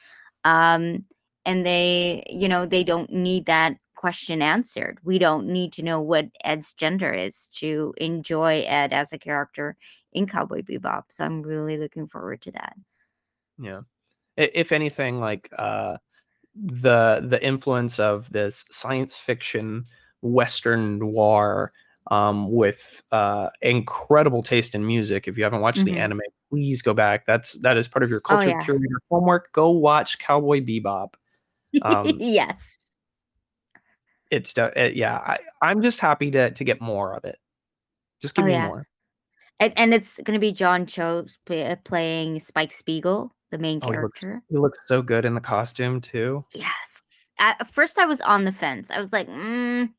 [0.45, 1.05] um,
[1.47, 4.99] and they you know they don't need that question answered.
[5.05, 9.77] We don't need to know what Ed's gender is to enjoy Ed as a character
[10.13, 11.05] in Cowboy Bebop.
[11.11, 12.75] So I'm really looking forward to that.
[13.59, 13.81] Yeah.
[14.37, 15.99] If anything, like uh
[16.55, 19.85] the the influence of this science fiction
[20.25, 21.73] Western noir
[22.11, 25.29] um, with uh, incredible taste in music.
[25.29, 25.95] If you haven't watched mm-hmm.
[25.95, 27.27] the anime, please go back.
[27.27, 28.97] That's that is part of your oh, culture oh, yeah.
[29.11, 29.53] homework.
[29.53, 31.15] Go watch Cowboy Bebop.
[31.83, 32.79] Um, yes.
[34.31, 35.17] it's it, yeah.
[35.17, 37.39] I, I'm just happy to to get more of it.
[38.21, 38.67] Just give oh, me yeah.
[38.67, 38.87] more.
[39.61, 43.89] And, and it's going to be John Cho uh, playing Spike Spiegel, the main oh,
[43.89, 44.29] character.
[44.29, 46.45] He looks, he looks, so good in the costume too.
[46.53, 46.94] Yes.
[47.39, 48.91] At first, I was on the fence.
[48.91, 49.91] I was like, mm,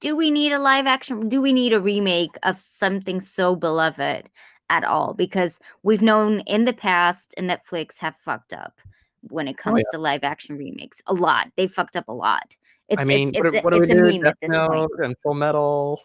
[0.00, 1.28] "Do we need a live action?
[1.28, 4.28] Do we need a remake of something so beloved
[4.70, 8.80] at all?" Because we've known in the past, and Netflix have fucked up
[9.22, 9.96] when it oh, comes oh, yeah.
[9.96, 11.02] to live action remakes.
[11.06, 11.50] A lot.
[11.56, 12.56] They fucked up a lot.
[12.88, 13.86] It's, I mean, it's, what, it's, what do we
[14.18, 14.22] do?
[14.22, 16.00] Death Note and Full Metal.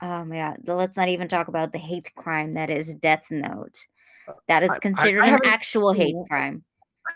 [0.00, 0.60] Oh my god!
[0.64, 3.84] Let's not even talk about the hate crime that is Death Note.
[4.46, 6.64] That is considered I, I an actual hate crime.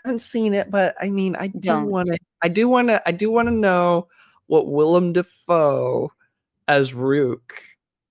[0.03, 2.17] I haven't seen it, but I mean, I do want to.
[2.41, 3.01] I do want to.
[3.07, 4.07] I do want to know
[4.47, 6.11] what Willem Dafoe
[6.67, 7.39] as Ryuk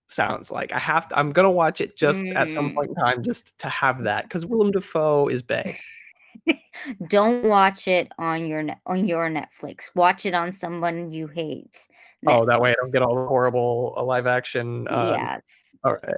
[0.06, 0.72] sounds like.
[0.72, 1.08] I have.
[1.08, 2.34] To, I'm gonna watch it just mm.
[2.34, 2.74] at some mm.
[2.74, 5.78] point in time, just to have that, because Willem Dafoe is Bay.
[7.08, 9.90] Don't watch it on your on your Netflix.
[9.94, 11.88] Watch it on someone you hate.
[12.24, 12.40] Netflix.
[12.40, 14.86] Oh, that way I don't get all the horrible uh, live action.
[14.88, 15.74] Um, yes.
[15.84, 16.14] All right.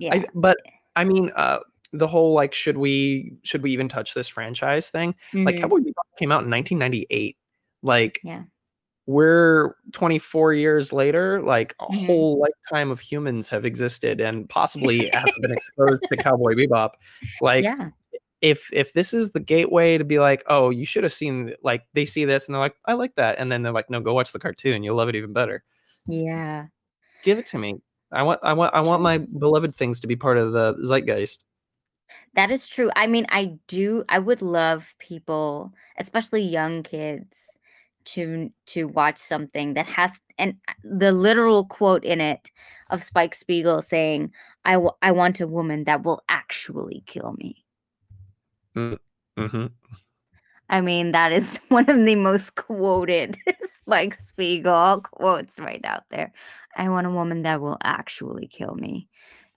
[0.00, 0.14] Yeah.
[0.14, 0.56] I, but
[0.96, 1.60] I mean, uh,
[1.98, 5.14] the whole like, should we should we even touch this franchise thing?
[5.32, 5.44] Mm-hmm.
[5.44, 7.36] Like, Cowboy Bebop came out in 1998.
[7.82, 8.42] Like, yeah.
[9.06, 12.06] We're 24 years later, like a mm-hmm.
[12.06, 16.92] whole lifetime of humans have existed and possibly have been exposed to Cowboy Bebop.
[17.42, 17.90] Like, yeah
[18.44, 21.82] if if this is the gateway to be like, oh, you should have seen like
[21.94, 24.12] they see this and they're like, I like that, and then they're like, no, go
[24.12, 25.64] watch the cartoon, you'll love it even better.
[26.06, 26.66] Yeah,
[27.22, 27.80] give it to me.
[28.12, 31.46] I want I want I want my beloved things to be part of the zeitgeist.
[32.34, 32.90] That is true.
[32.96, 34.04] I mean, I do.
[34.08, 37.58] I would love people, especially young kids,
[38.06, 42.50] to to watch something that has and the literal quote in it
[42.90, 44.32] of Spike Spiegel saying,
[44.64, 47.64] "I, w- I want a woman that will actually kill me."
[48.76, 49.66] Mm-hmm.
[50.68, 53.36] I mean, that is one of the most quoted
[53.72, 56.32] Spike Spiegel quotes right out there.
[56.76, 59.08] I want a woman that will actually kill me.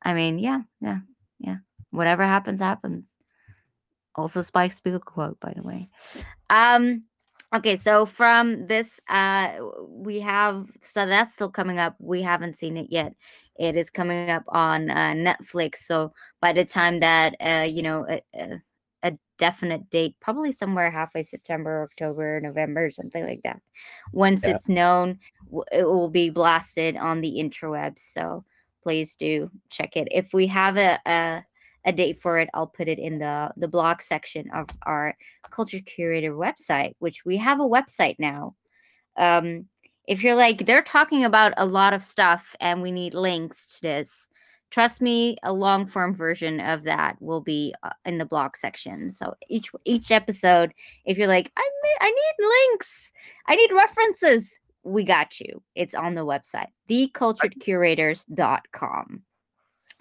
[0.03, 0.99] I mean, yeah, yeah,
[1.39, 1.57] yeah.
[1.97, 3.07] Whatever happens, happens.
[4.15, 5.89] Also, Spike Spiegel quote, by the way.
[6.49, 7.03] Um,
[7.55, 9.57] okay, so from this, uh,
[9.89, 11.95] we have so that's still coming up.
[11.99, 13.13] We haven't seen it yet.
[13.59, 15.77] It is coming up on uh, Netflix.
[15.77, 18.05] So by the time that uh, you know,
[18.39, 18.57] uh
[19.03, 23.61] a definite date, probably somewhere halfway September, October, November, something like that.
[24.11, 24.55] Once yeah.
[24.55, 25.19] it's known,
[25.71, 27.99] it will be blasted on the interwebs.
[27.99, 28.43] So
[28.83, 30.07] please do check it.
[30.11, 31.43] If we have a, a
[31.85, 35.15] a date for it, I'll put it in the the blog section of our
[35.49, 38.55] Culture Curator website, which we have a website now.
[39.17, 39.65] Um,
[40.07, 43.81] if you're like they're talking about a lot of stuff and we need links to
[43.81, 44.29] this,
[44.71, 49.11] trust me a long form version of that will be uh, in the blog section.
[49.11, 50.73] So each each episode
[51.05, 51.69] if you're like i
[52.01, 52.35] i need
[52.69, 53.11] links
[53.47, 55.61] i need references we got you.
[55.75, 59.23] It's on the website theculturedcurators.com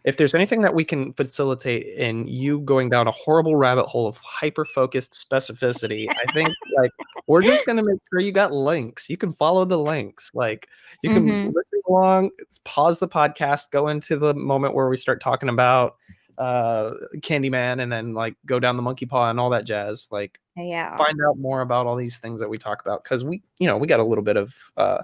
[0.06, 4.06] if there's anything that we can facilitate in you going down a horrible rabbit hole
[4.06, 6.92] of hyper focused specificity, I think like
[7.26, 9.10] we're just gonna make sure you got links.
[9.10, 10.30] You can follow the links.
[10.32, 10.68] Like
[11.02, 11.46] you can mm-hmm.
[11.48, 12.30] listen along,
[12.64, 15.96] pause the podcast, go into the moment where we start talking about
[16.38, 20.06] uh Candyman and then like go down the monkey paw and all that jazz.
[20.12, 23.42] Like yeah, find out more about all these things that we talk about because we
[23.58, 24.98] you know we got a little bit of uh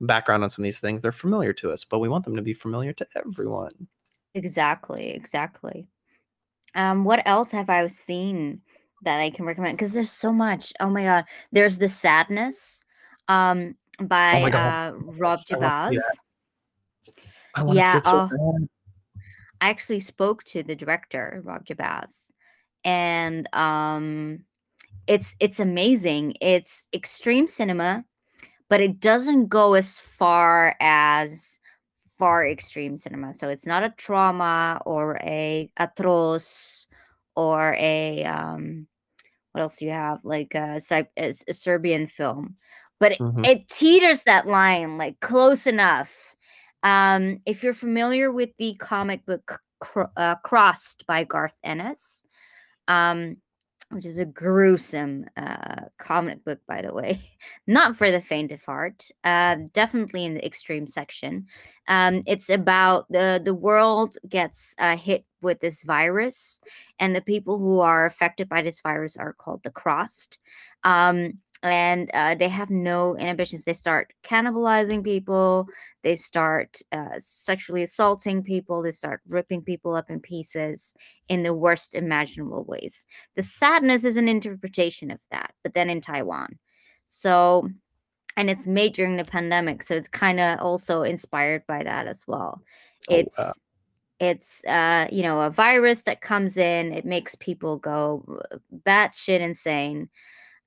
[0.00, 1.02] background on some of these things.
[1.02, 3.88] They're familiar to us, but we want them to be familiar to everyone.
[4.36, 5.88] Exactly, exactly.
[6.74, 8.60] Um, what else have I seen
[9.02, 9.78] that I can recommend?
[9.78, 10.74] Because there's so much.
[10.78, 12.84] Oh my god, there's the sadness,
[13.28, 15.96] um, oh by oh uh, Rob Jabbaz.
[17.72, 18.28] yeah, uh,
[19.62, 22.30] I actually spoke to the director, Rob Jabbaz,
[22.84, 24.40] and um,
[25.06, 26.34] it's it's amazing.
[26.42, 28.04] It's extreme cinema,
[28.68, 31.58] but it doesn't go as far as
[32.18, 33.34] far extreme cinema.
[33.34, 36.86] So it's not a trauma or a atroz
[37.34, 38.86] or a um
[39.52, 41.06] what else do you have like a, a,
[41.48, 42.56] a Serbian film,
[43.00, 43.44] but mm-hmm.
[43.44, 46.36] it, it teeters that line like close enough.
[46.82, 49.60] Um, if you're familiar with the comic book
[50.16, 52.22] uh, Crossed by Garth Ennis,
[52.86, 53.38] um,
[53.90, 57.20] which is a gruesome uh, comic book, by the way.
[57.66, 59.08] Not for the faint of heart.
[59.22, 61.46] Uh, definitely in the extreme section.
[61.86, 66.60] Um, it's about the the world gets uh, hit with this virus,
[66.98, 70.38] and the people who are affected by this virus are called the crossed.
[70.82, 73.64] Um, and uh, they have no inhibitions.
[73.64, 75.68] They start cannibalizing people.
[76.02, 78.82] They start uh, sexually assaulting people.
[78.82, 80.94] They start ripping people up in pieces
[81.28, 83.04] in the worst imaginable ways.
[83.34, 86.58] The sadness is an interpretation of that, but then in Taiwan.
[87.06, 87.68] So
[88.36, 92.24] and it's made during the pandemic, so it's kind of also inspired by that as
[92.26, 92.60] well.
[93.08, 93.52] It's oh, wow.
[94.20, 98.40] it's uh you know a virus that comes in, it makes people go
[98.86, 100.08] batshit insane.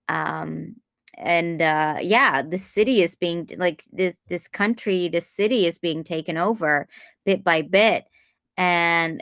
[0.08, 0.78] Um,
[1.19, 6.03] and uh yeah the city is being like this this country this city is being
[6.03, 6.88] taken over
[7.25, 8.05] bit by bit
[8.58, 9.21] and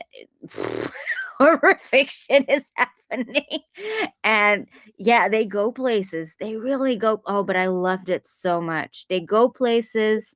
[1.39, 2.71] horrific shit is
[3.09, 3.59] happening
[4.23, 9.05] and yeah they go places they really go oh but i loved it so much.
[9.07, 10.35] They go places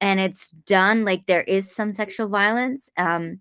[0.00, 3.40] and it's done like there is some sexual violence um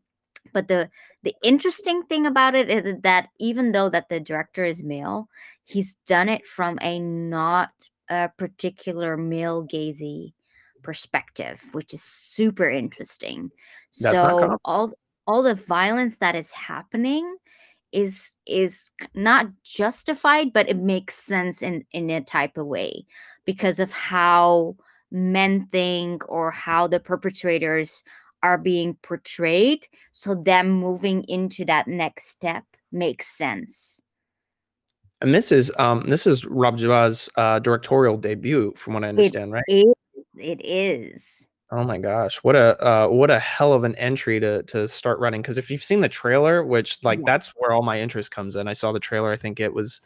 [0.54, 0.90] but the
[1.24, 5.30] the interesting thing about it is that even though that the director is male
[5.64, 7.70] he's done it from a not
[8.10, 10.34] a particular male gazy
[10.82, 13.52] perspective which is super interesting.
[14.00, 14.94] That's so all
[15.28, 17.38] all the violence that is happening
[17.92, 23.06] is is not justified but it makes sense in in a type of way
[23.46, 24.76] because of how
[25.12, 28.04] men think or how the perpetrators
[28.44, 29.88] are being portrayed.
[30.12, 34.02] So them moving into that next step makes sense.
[35.22, 39.52] And this is um this is Rob Jabbaz's uh, directorial debut, from what I understand,
[39.52, 39.64] it right?
[39.68, 39.94] Is,
[40.38, 41.48] it is.
[41.72, 45.20] Oh my gosh, what a uh, what a hell of an entry to to start
[45.20, 45.42] running.
[45.42, 47.26] Because if you've seen the trailer, which like yeah.
[47.28, 48.68] that's where all my interest comes in.
[48.68, 49.32] I saw the trailer.
[49.32, 50.02] I think it was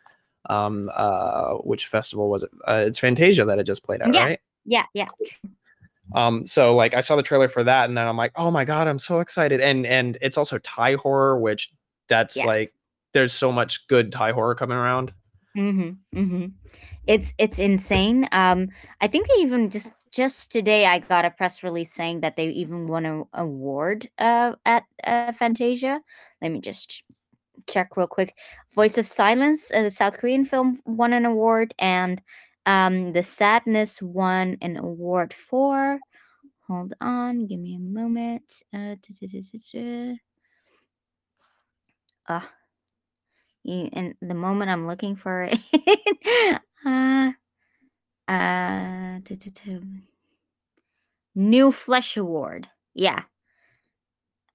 [0.50, 2.50] um uh which festival was it?
[2.68, 4.26] Uh, it's Fantasia that it just played out yeah.
[4.26, 4.40] right?
[4.66, 5.08] Yeah, yeah.
[6.14, 8.66] Um, so like I saw the trailer for that, and then I'm like, oh my
[8.66, 9.62] god, I'm so excited.
[9.62, 11.72] And and it's also Thai horror, which
[12.10, 12.46] that's yes.
[12.46, 12.70] like
[13.14, 15.14] there's so much good Thai horror coming around.
[15.58, 16.46] Mm-hmm, mm-hmm.
[17.08, 18.28] It's it's insane.
[18.32, 18.70] Um,
[19.02, 22.50] I think they even just just today I got a press release saying that they
[22.50, 26.02] even won an award uh, at uh, Fantasia.
[26.42, 27.04] Let me just
[27.68, 28.36] check real quick.
[28.74, 32.22] Voice of Silence, uh, the South Korean film, won an award, and
[32.66, 36.00] um, The Sadness won an award for.
[36.68, 38.64] Hold on, give me a moment.
[38.74, 38.96] Uh,
[43.66, 45.60] in the moment I'm looking for it.
[46.86, 47.32] uh,
[48.28, 49.20] uh,
[51.36, 52.68] New Flesh Award.
[52.94, 53.24] Yeah.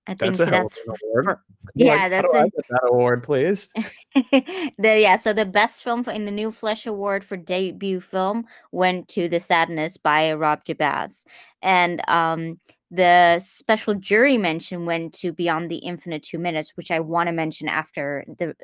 [0.09, 1.45] I think that's, that's for,
[1.75, 3.69] yeah, like, that's a, that award, please.
[4.33, 9.09] the yeah, so the best film in the New Flesh Award for debut film went
[9.09, 11.25] to The Sadness by Rob Jabbaz,
[11.61, 12.59] and um,
[12.91, 17.33] the special jury mention went to Beyond the Infinite Two Minutes, which I want to
[17.33, 18.57] mention after the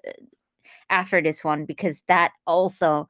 [0.89, 3.07] after this one because that also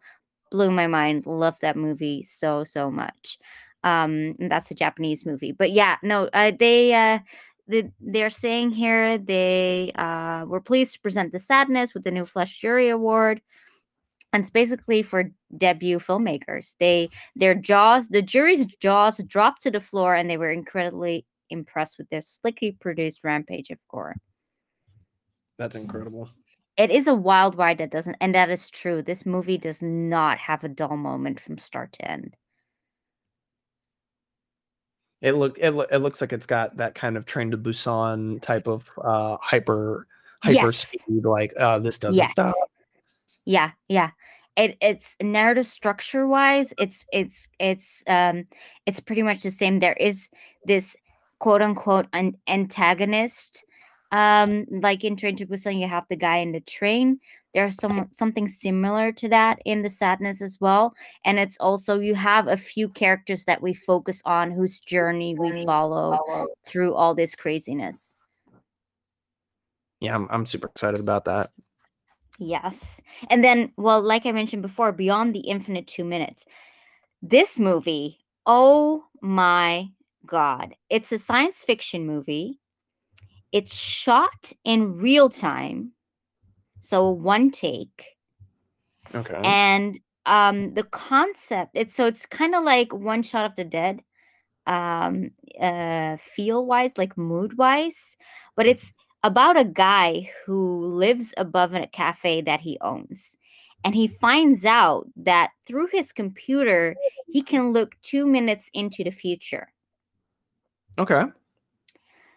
[0.51, 1.25] blew my mind.
[1.27, 3.39] Loved that movie so so much.
[3.85, 7.21] Um, that's a Japanese movie, but yeah, no, uh, they uh
[7.67, 12.25] the, they're saying here they uh, were pleased to present the sadness with the new
[12.25, 13.41] flesh jury award.
[14.33, 16.75] And it's basically for debut filmmakers.
[16.81, 21.99] They their jaws the jury's jaws dropped to the floor and they were incredibly impressed
[21.99, 24.17] with their slickly produced rampage of gore.
[25.57, 26.31] That's incredible.
[26.77, 29.03] It is a wild ride that doesn't and that is true.
[29.03, 32.37] This movie does not have a dull moment from start to end
[35.25, 38.69] it look it, it looks like it's got that kind of train to Busan type
[38.69, 40.07] of uh hyper
[40.43, 40.87] hyper yes.
[40.87, 41.25] speed.
[41.25, 42.33] Like uh this doesn't yes.
[42.33, 42.55] stop.
[43.47, 44.11] Yeah, yeah.
[44.57, 48.45] It it's narrative structure wise, it's it's it's um
[48.85, 49.79] it's pretty much the same.
[49.79, 50.29] There is
[50.67, 50.95] this
[51.39, 53.65] quote unquote an antagonist
[54.13, 57.19] um like in train to busan you have the guy in the train.
[57.55, 60.95] There's some something similar to that in the sadness as well.
[61.25, 65.65] And it's also you have a few characters that we focus on whose journey we
[65.65, 66.19] follow.
[66.67, 68.15] through all this craziness.
[70.01, 71.51] Yeah i'm, I'm super excited about that.
[72.39, 73.01] Yes.
[73.31, 76.45] And then well like i mentioned before beyond the infinite two minutes.
[77.23, 79.89] This movie oh my
[80.27, 80.75] god.
[80.91, 82.61] It's a science fiction movie
[83.55, 85.93] it's shot in real time,
[86.81, 88.17] so one take.
[89.15, 89.41] Okay.
[89.43, 94.01] And um the concept it's so it's kind of like one shot of the dead
[94.67, 95.31] um
[95.61, 98.17] uh feel wise like mood wise
[98.57, 98.93] but it's
[99.23, 103.37] about a guy who lives above a cafe that he owns
[103.85, 106.97] and he finds out that through his computer
[107.27, 109.69] he can look 2 minutes into the future
[110.99, 111.25] okay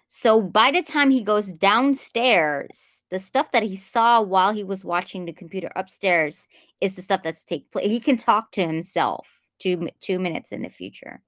[0.08, 4.86] so by the time he goes downstairs, the stuff that he saw while he was
[4.86, 6.48] watching the computer upstairs
[6.82, 7.88] is the stuff that's take place.
[7.88, 11.22] He can talk to himself two two minutes in the future.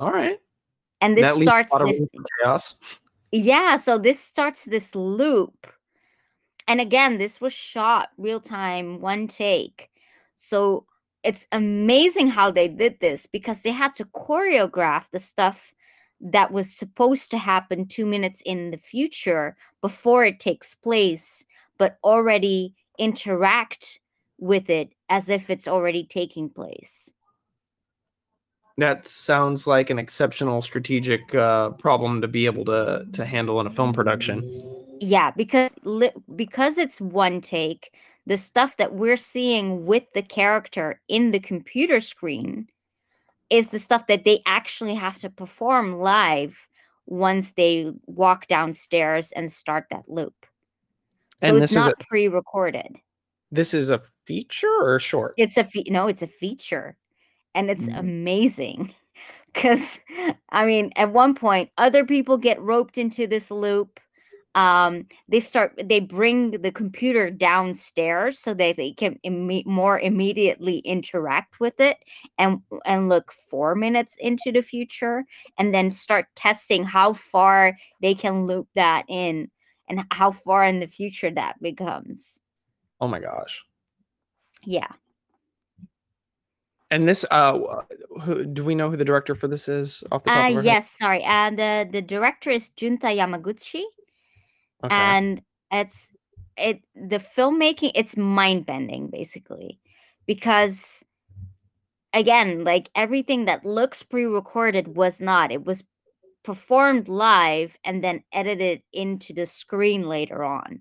[0.00, 0.40] All right.
[1.00, 2.02] And this starts this
[2.42, 2.74] chaos.
[3.30, 5.66] Yeah, so this starts this loop.
[6.66, 9.90] And again, this was shot real time, one take.
[10.34, 10.86] So
[11.22, 15.74] it's amazing how they did this because they had to choreograph the stuff
[16.20, 21.44] that was supposed to happen two minutes in the future before it takes place,
[21.78, 24.00] but already interact
[24.38, 27.10] with it as if it's already taking place.
[28.78, 33.66] That sounds like an exceptional strategic uh, problem to be able to to handle in
[33.66, 34.42] a film production.
[35.00, 37.92] Yeah, because li- because it's one take,
[38.26, 42.68] the stuff that we're seeing with the character in the computer screen
[43.50, 46.68] is the stuff that they actually have to perform live
[47.06, 50.34] once they walk downstairs and start that loop.
[51.40, 52.96] So and it's not a, pre-recorded.
[53.50, 55.34] This is a feature or short?
[55.36, 56.96] It's a fe- no, it's a feature.
[57.54, 57.98] And it's mm.
[57.98, 58.94] amazing
[59.54, 60.00] cuz
[60.50, 64.00] I mean, at one point other people get roped into this loop
[64.58, 70.78] um, they start they bring the computer downstairs so that they can Im- more immediately
[70.78, 71.98] interact with it
[72.38, 75.24] and and look four minutes into the future
[75.58, 79.48] and then start testing how far they can loop that in
[79.88, 82.40] and how far in the future that becomes.
[83.00, 83.62] Oh my gosh.
[84.64, 84.88] Yeah.
[86.90, 87.60] And this uh
[88.22, 90.64] who, do we know who the director for this is off the top uh, of
[90.64, 90.98] yes head?
[90.98, 91.22] sorry.
[91.22, 93.84] And uh, the the director is junta yamaguchi
[94.84, 94.94] Okay.
[94.94, 96.08] And it's
[96.56, 99.78] it the filmmaking it's mind bending basically
[100.26, 101.04] because
[102.12, 105.84] again like everything that looks pre-recorded was not it was
[106.42, 110.80] performed live and then edited into the screen later on.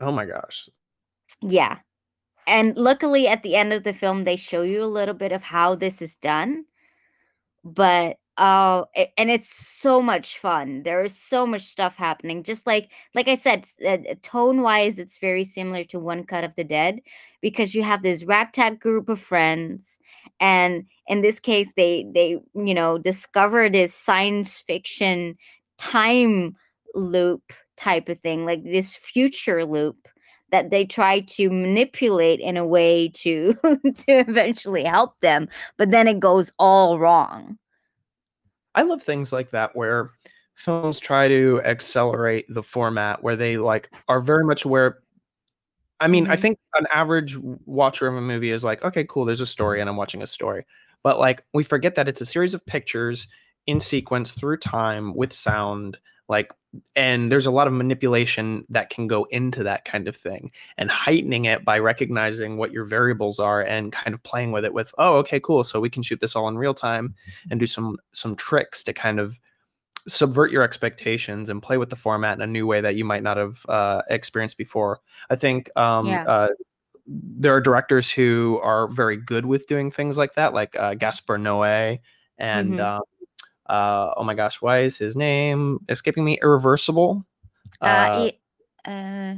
[0.00, 0.68] Oh my gosh.
[1.40, 1.78] Yeah.
[2.46, 5.42] And luckily at the end of the film they show you a little bit of
[5.42, 6.64] how this is done
[7.64, 8.86] but Oh,
[9.18, 10.82] and it's so much fun.
[10.82, 12.42] There is so much stuff happening.
[12.42, 16.54] Just like like I said, uh, tone wise, it's very similar to One Cut of
[16.54, 17.00] the Dead
[17.42, 20.00] because you have this ragtag group of friends,
[20.40, 25.36] and in this case, they they you know discover this science fiction
[25.78, 26.56] time
[26.94, 30.08] loop type of thing, like this future loop
[30.50, 33.52] that they try to manipulate in a way to
[33.94, 37.58] to eventually help them, but then it goes all wrong.
[38.74, 40.10] I love things like that where
[40.54, 44.98] films try to accelerate the format where they like are very much aware
[46.00, 46.32] I mean, mm-hmm.
[46.32, 49.80] I think an average watcher of a movie is like, okay, cool, there's a story
[49.80, 50.64] and I'm watching a story.
[51.02, 53.28] But like we forget that it's a series of pictures
[53.66, 55.98] in sequence through time with sound
[56.30, 56.52] like
[56.94, 60.88] and there's a lot of manipulation that can go into that kind of thing and
[60.88, 64.94] heightening it by recognizing what your variables are and kind of playing with it with
[64.96, 67.14] oh okay cool so we can shoot this all in real time
[67.50, 69.38] and do some some tricks to kind of
[70.08, 73.22] subvert your expectations and play with the format in a new way that you might
[73.22, 76.24] not have uh, experienced before i think um, yeah.
[76.24, 76.48] uh,
[77.06, 81.36] there are directors who are very good with doing things like that like uh, gaspar
[81.36, 81.98] noé
[82.38, 82.80] and mm-hmm.
[82.80, 83.02] um,
[83.70, 86.38] uh, oh my gosh, why is his name escaping me?
[86.42, 87.24] Irreversible.
[87.80, 88.30] Uh,
[88.84, 89.34] uh, uh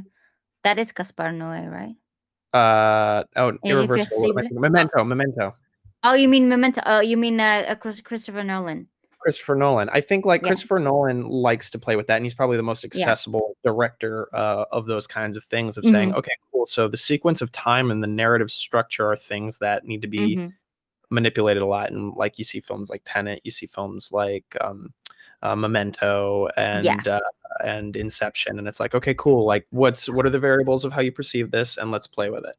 [0.63, 1.95] that is Gaspar Noé, right?
[2.53, 4.33] Uh oh, Irreversible.
[4.51, 5.55] Memento, Memento.
[6.03, 6.81] Oh, you mean Memento?
[6.85, 8.87] Oh, you mean uh, uh Christopher Nolan?
[9.19, 9.89] Christopher Nolan.
[9.89, 10.47] I think like yeah.
[10.47, 13.71] Christopher Nolan likes to play with that, and he's probably the most accessible yeah.
[13.71, 15.77] director uh, of those kinds of things.
[15.77, 15.93] Of mm-hmm.
[15.93, 16.65] saying, okay, cool.
[16.65, 20.35] So the sequence of time and the narrative structure are things that need to be
[20.37, 20.47] mm-hmm
[21.13, 24.93] manipulated a lot and like you see films like Tenet, you see films like um,
[25.41, 26.97] uh, Memento and yeah.
[27.07, 27.19] uh,
[27.63, 29.45] and Inception, and it's like okay, cool.
[29.45, 32.45] Like what's what are the variables of how you perceive this, and let's play with
[32.45, 32.55] it.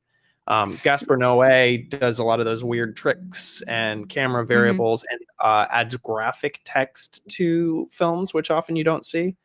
[0.46, 4.48] Um, Gaspar Noé does a lot of those weird tricks and camera mm-hmm.
[4.48, 5.14] variables mm-hmm.
[5.14, 9.36] and uh, adds graphic text to films, which often you don't see.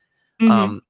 [0.42, 0.52] Mm-hmm.
[0.52, 0.82] Um,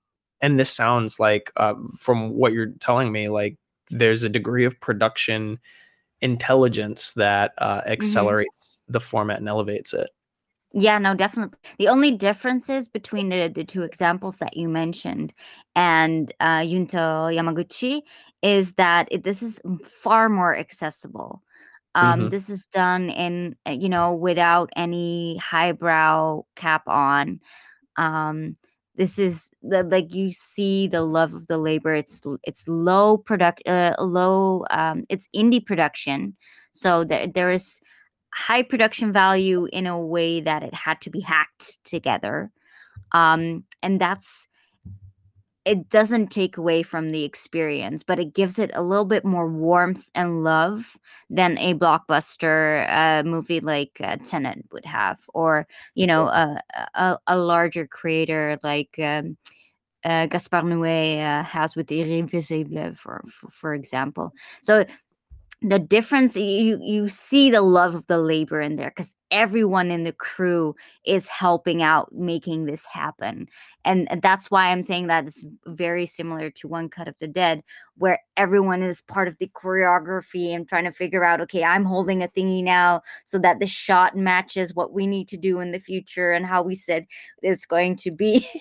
[0.41, 3.57] and this sounds like, uh, from what you're telling me, like
[3.91, 5.59] there's a degree of production
[6.21, 7.91] intelligence that uh, mm-hmm.
[7.91, 8.93] accelerates mm-hmm.
[8.93, 10.09] the format and elevates it.
[10.71, 11.57] Yeah, no, definitely.
[11.79, 15.33] The only differences between the, the two examples that you mentioned
[15.75, 16.97] and uh, Junta
[17.31, 18.03] Yamaguchi
[18.43, 21.41] is that it, this is far more accessible.
[21.95, 22.29] Um, mm-hmm.
[22.29, 27.39] This is done in, uh, you know, without any highbrow cap on.
[27.97, 28.55] Um,
[28.99, 33.63] this is the, like you see the love of the labor it's it's low product
[33.65, 36.35] uh, low um, it's indie production
[36.73, 37.79] so that there is
[38.33, 42.51] high production value in a way that it had to be hacked together
[43.13, 44.48] um, and that's
[45.69, 49.47] it doesn't take away from the experience, but it gives it a little bit more
[49.47, 50.97] warmth and love
[51.29, 56.59] than a blockbuster uh, movie like uh, Tenet would have, or you know, a,
[56.95, 59.37] a, a larger creator like um,
[60.03, 64.33] uh, Gaspar Noé uh, has with Irréversible, for, for for example.
[64.63, 64.85] So
[65.61, 70.03] the difference you you see the love of the labor in there because everyone in
[70.03, 70.73] the crew
[71.05, 73.47] is helping out making this happen.
[73.83, 77.63] And that's why i'm saying that it's very similar to one cut of the dead
[77.97, 82.21] where everyone is part of the choreography and trying to figure out okay i'm holding
[82.23, 85.79] a thingy now so that the shot matches what we need to do in the
[85.79, 87.05] future and how we said
[87.41, 88.47] it's going to be.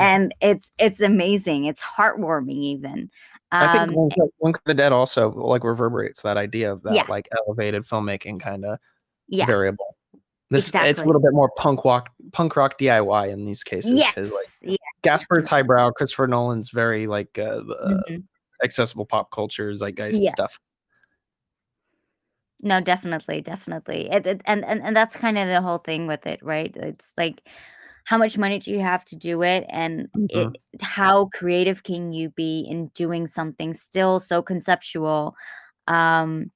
[0.00, 1.66] And it's it's amazing.
[1.66, 3.08] It's heartwarming even
[3.54, 6.82] I think um, One One Cut of the Dead also like reverberates that idea of
[6.82, 7.04] that yeah.
[7.08, 8.78] like elevated filmmaking kind of
[9.28, 9.46] yeah.
[9.46, 9.96] variable.
[10.50, 10.90] This exactly.
[10.90, 13.92] it's a little bit more punk rock punk rock DIY in these cases.
[13.92, 14.16] Yes.
[14.16, 14.30] Like,
[14.62, 14.76] yeah.
[15.02, 18.16] Gaspar's highbrow, Christopher Nolan's very like uh, uh, mm-hmm.
[18.62, 20.30] accessible pop culture zeitgeist yeah.
[20.30, 20.60] stuff.
[22.62, 24.10] No, definitely, definitely.
[24.10, 26.74] It, it, and, and and that's kind of the whole thing with it, right?
[26.76, 27.42] It's like
[28.04, 30.48] how much money do you have to do it and mm-hmm.
[30.48, 35.34] it, how creative can you be in doing something still so conceptual
[35.88, 36.50] um,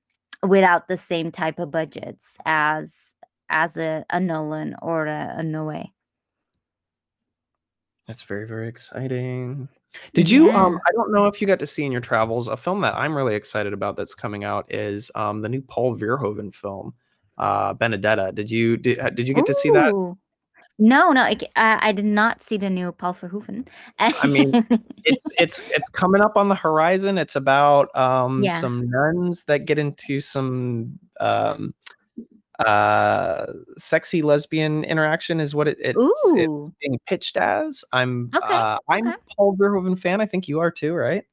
[0.46, 3.16] without the same type of budgets as
[3.50, 5.90] as a, a Nolan or a, a Noé.
[8.06, 9.68] That's very very exciting.
[10.12, 12.56] Did you um I don't know if you got to see in your travels a
[12.56, 16.54] film that I'm really excited about that's coming out is um the new Paul Verhoeven
[16.54, 16.94] film
[17.38, 18.32] uh Benedetta.
[18.32, 19.52] Did you did, did you get Ooh.
[19.52, 19.92] to see that?
[20.78, 23.66] No, no, I, I did not see the new Paul Verhoeven.
[23.98, 24.52] I mean,
[25.04, 27.18] it's it's it's coming up on the horizon.
[27.18, 28.60] It's about um yeah.
[28.60, 31.74] some nuns that get into some um
[32.60, 37.84] uh sexy lesbian interaction is what it, it's, it's being pitched as.
[37.92, 39.16] I'm okay, uh I'm okay.
[39.36, 40.20] Paul Verhoeven fan.
[40.20, 41.24] I think you are too, right?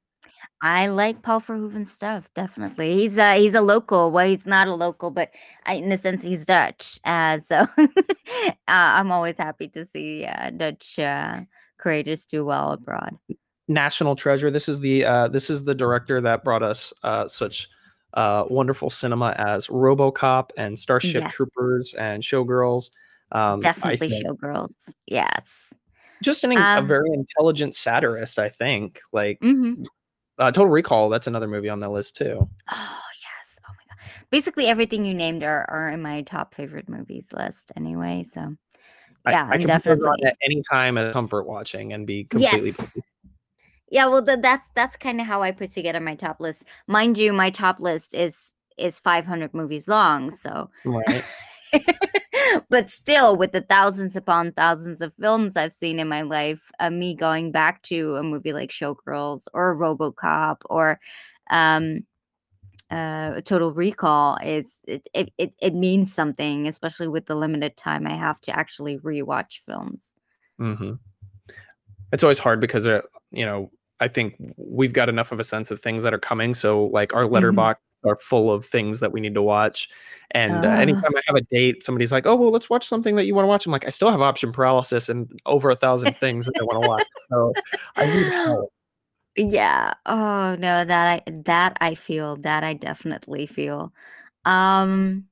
[0.62, 2.30] I like Paul Verhoeven stuff.
[2.34, 4.12] Definitely, he's a he's a local.
[4.12, 5.32] Well, he's not a local, but
[5.66, 6.99] I, in the sense he's Dutch.
[7.03, 7.88] Uh, so uh,
[8.68, 11.41] I'm always happy to see uh, Dutch uh,
[11.78, 13.18] creators do well abroad.
[13.68, 14.49] National treasure.
[14.49, 17.68] This is the uh, this is the director that brought us uh, such
[18.14, 21.34] uh, wonderful cinema as RoboCop and Starship yes.
[21.34, 22.91] Troopers and Showgirls.
[23.32, 24.93] Um, Definitely Showgirls.
[25.06, 25.74] Yes.
[26.24, 29.01] Just an, um, a very intelligent satirist, I think.
[29.12, 29.41] Like.
[29.41, 29.84] Mm-hmm
[30.38, 31.10] uh, Total Recall.
[31.10, 32.50] That's another movie on the list too.
[32.72, 33.60] Oh yes.
[33.68, 34.26] Oh my god.
[34.30, 38.24] Basically everything you named are, are in my top favorite movies list anyway.
[38.24, 38.56] So
[39.28, 42.74] yeah, I, I can definitely on at any time as comfort watching and be completely.
[42.78, 43.00] Yes.
[43.90, 46.66] Yeah, well, that's that's kind of how I put together my top list.
[46.88, 51.24] Mind you, my top list is is 500 movies long, so right.
[52.70, 56.89] but still, with the thousands upon thousands of films I've seen in my life, uh,
[56.89, 61.00] me going back to a movie like Showgirls or RoboCop or
[61.50, 62.06] um,
[62.91, 68.06] uh, Total Recall is it, it, it it means something, especially with the limited time
[68.06, 70.14] I have to actually rewatch films.
[70.60, 70.93] Mm-hmm.
[72.12, 75.72] It's always hard because uh, you know I think we've got enough of a sense
[75.72, 76.54] of things that are coming.
[76.56, 77.34] So like our mm-hmm.
[77.36, 78.10] Mm-hmm.
[78.10, 79.89] are full of things that we need to watch.
[80.32, 80.70] And uh.
[80.70, 83.36] Uh, anytime I have a date, somebody's like, "Oh well, let's watch something that you
[83.36, 86.46] want to watch." I'm like, I still have option paralysis and over a thousand things
[86.46, 87.08] that I want to watch.
[87.30, 87.54] So
[87.96, 88.72] I need help.
[89.38, 89.93] Yeah.
[90.06, 93.93] Oh no, that I that I feel that I definitely feel.
[94.46, 95.26] Um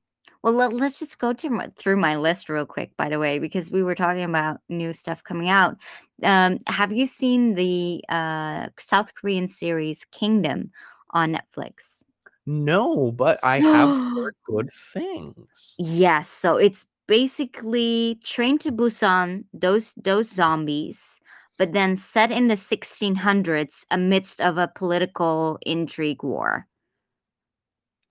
[0.44, 3.40] well, let, us just go to my, through my list real quick, by the way,
[3.40, 5.78] because we were talking about new stuff coming out.
[6.22, 10.72] Um, have you seen the uh, South Korean series Kingdom
[11.12, 12.04] on Netflix?
[12.46, 15.76] No, but I have heard good things.
[15.78, 21.22] Yes, so it's basically Train to Busan, those those zombies,
[21.58, 26.68] but then set in the 1600s amidst of a political intrigue war.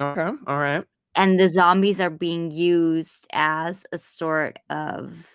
[0.01, 0.85] Okay, all right
[1.17, 5.27] and the zombies are being used as a sort of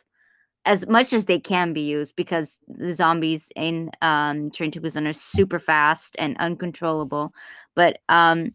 [0.65, 5.07] as much as they can be used because the zombies in um Train to Busan
[5.09, 7.33] are super fast and uncontrollable,
[7.75, 8.53] but um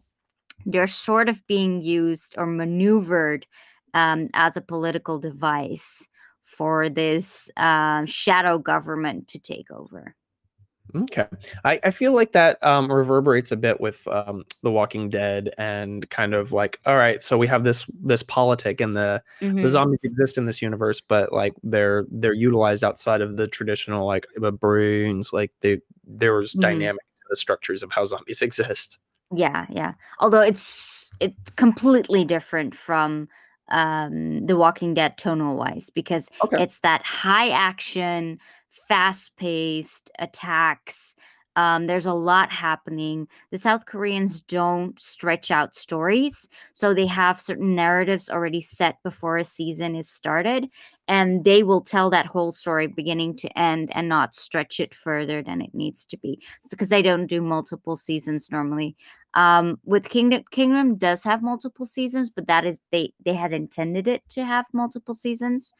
[0.65, 3.45] they're sort of being used or maneuvered
[3.93, 6.07] um, as a political device
[6.43, 10.15] for this uh, shadow government to take over.
[10.95, 11.25] Okay.
[11.63, 16.07] I, I feel like that um, reverberates a bit with um, The Walking Dead and
[16.09, 19.61] kind of like, all right, so we have this this politic and the mm-hmm.
[19.61, 24.05] the zombies exist in this universe, but like they're they're utilized outside of the traditional
[24.05, 26.61] like the brains, like they there was mm-hmm.
[26.61, 28.99] dynamic to the structures of how zombies exist.
[29.33, 29.93] Yeah, yeah.
[30.19, 33.29] Although it's it's completely different from
[33.71, 36.61] um The Walking Dead tonal wise because okay.
[36.61, 38.39] it's that high action
[38.93, 41.15] fast paced attacks
[41.55, 43.27] Um, there's a lot happening.
[43.51, 49.37] The South Koreans don't stretch out stories, so they have certain narratives already set before
[49.37, 50.67] a season is started,
[51.07, 55.43] and they will tell that whole story beginning to end and not stretch it further
[55.43, 56.39] than it needs to be
[56.71, 58.95] because they don't do multiple seasons normally.
[59.35, 64.07] Um, with Kingdom, Kingdom does have multiple seasons, but that is they they had intended
[64.07, 65.73] it to have multiple seasons.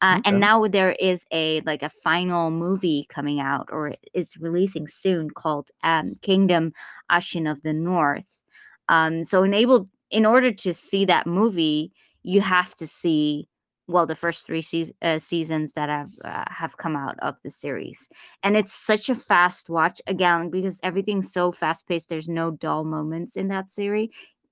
[0.00, 0.30] Uh, okay.
[0.30, 5.30] And now there is a like a final movie coming out, or it's releasing soon,
[5.30, 6.72] called um, Kingdom
[7.10, 8.40] Ashin of the North.
[8.88, 11.92] Um, so enabled in order to see that movie,
[12.22, 13.48] you have to see
[13.88, 17.50] well the first three se- uh, seasons that have uh, have come out of the
[17.50, 18.08] series,
[18.44, 22.08] and it's such a fast watch again because everything's so fast paced.
[22.08, 24.10] There's no dull moments in that series,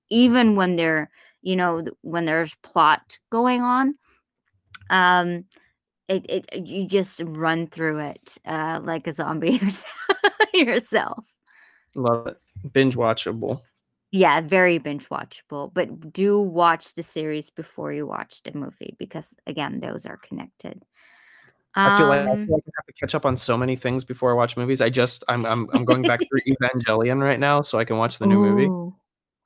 [0.09, 1.09] even when there
[1.41, 3.95] you know when there's plot going on
[4.89, 5.45] um
[6.07, 9.59] it, it you just run through it uh like a zombie
[10.53, 11.25] yourself
[11.95, 12.37] love it
[12.73, 13.61] binge watchable
[14.11, 19.35] yeah very binge watchable but do watch the series before you watch the movie because
[19.45, 20.83] again those are connected
[21.75, 23.75] I feel like I, um feel like I have to catch up on so many
[23.75, 24.81] things before I watch movies.
[24.81, 28.17] I just I'm I'm I'm going back through Evangelion right now so I can watch
[28.17, 28.49] the new Ooh.
[28.49, 28.71] movie.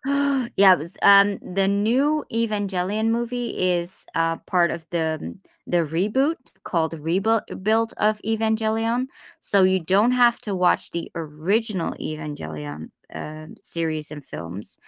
[0.55, 5.35] yeah, it was um the new Evangelion movie is uh part of the
[5.67, 9.05] the reboot called Rebuild of Evangelion.
[9.41, 14.79] So you don't have to watch the original Evangelion uh, series and films,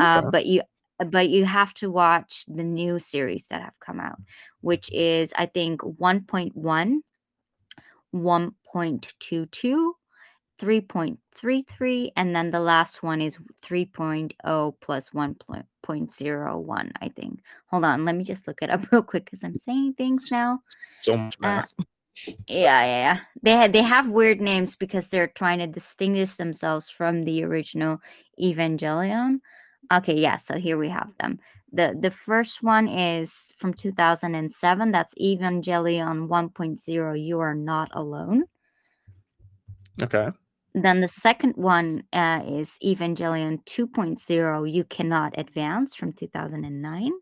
[0.00, 0.62] uh, but you
[1.10, 4.18] but you have to watch the new series that have come out,
[4.62, 7.02] which is I think 1.1,
[8.12, 9.95] 1.22,
[10.58, 17.40] 3.33 and then the last one is 3.0 plus 1.01 i think.
[17.66, 20.60] Hold on let me just look it up real quick because i'm saying things now.
[21.00, 21.74] So much uh, math.
[21.78, 21.84] uh,
[22.26, 23.20] yeah, yeah yeah.
[23.42, 28.00] They have they have weird names because they're trying to distinguish themselves from the original
[28.40, 29.40] evangelion.
[29.92, 31.38] Okay yeah so here we have them.
[31.72, 38.44] The the first one is from 2007 that's evangelion 1.0 you are not alone.
[40.02, 40.28] Okay
[40.84, 47.12] then the second one uh, is Evangelion 2.0 You Cannot Advance from 2009.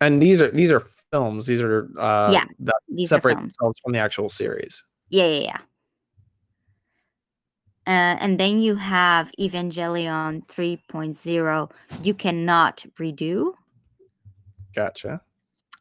[0.00, 1.44] And these are these are films.
[1.44, 4.82] These are uh yeah, that separate themselves from the actual series.
[5.10, 5.58] Yeah, yeah, yeah.
[7.86, 11.70] Uh, and then you have Evangelion 3.0
[12.02, 13.52] You Cannot Redo.
[14.74, 15.20] Gotcha.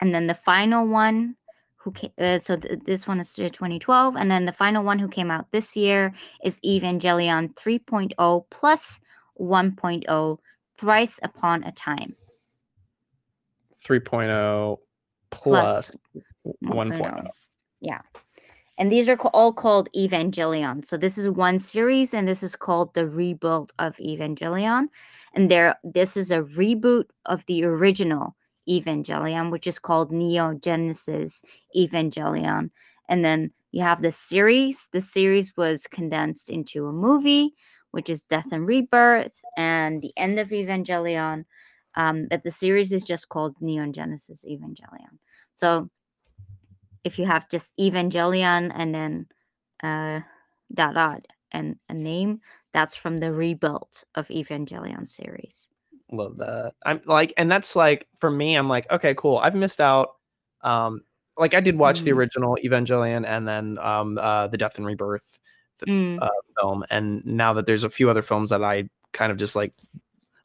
[0.01, 1.35] And then the final one
[1.79, 5.07] who came, uh, so th- this one is 2012 and then the final one who
[5.07, 6.13] came out this year
[6.43, 8.99] is evangelion 3.0 plus
[9.39, 10.37] 1.0
[10.77, 12.13] thrice upon a time.
[13.87, 14.77] 3.0
[15.31, 15.97] plus,
[16.43, 17.27] plus 1.0
[17.81, 18.01] yeah.
[18.77, 20.85] And these are all called evangelion.
[20.85, 24.87] So this is one series and this is called the rebuild of evangelion.
[25.33, 28.35] And there this is a reboot of the original
[28.69, 31.41] Evangelion, which is called Neon Genesis
[31.75, 32.69] Evangelion.
[33.07, 34.87] And then you have the series.
[34.91, 37.55] The series was condensed into a movie,
[37.91, 41.45] which is Death and Rebirth, and the end of Evangelion.
[41.95, 45.17] Um, but the series is just called Neon Genesis Evangelion.
[45.53, 45.89] So
[47.03, 49.27] if you have just Evangelion and then
[49.81, 50.21] uh,
[50.73, 52.41] dot dot and a name,
[52.73, 55.67] that's from the rebuilt of Evangelion series.
[56.11, 56.73] Love that.
[56.85, 59.37] I'm like, and that's like for me, I'm like, okay, cool.
[59.37, 60.15] I've missed out.
[60.61, 61.01] Um,
[61.37, 62.03] like I did watch mm.
[62.05, 65.39] the original Evangelion and then um uh the Death and Rebirth
[65.87, 66.21] mm.
[66.21, 66.29] uh,
[66.59, 69.73] film, and now that there's a few other films that I kind of just like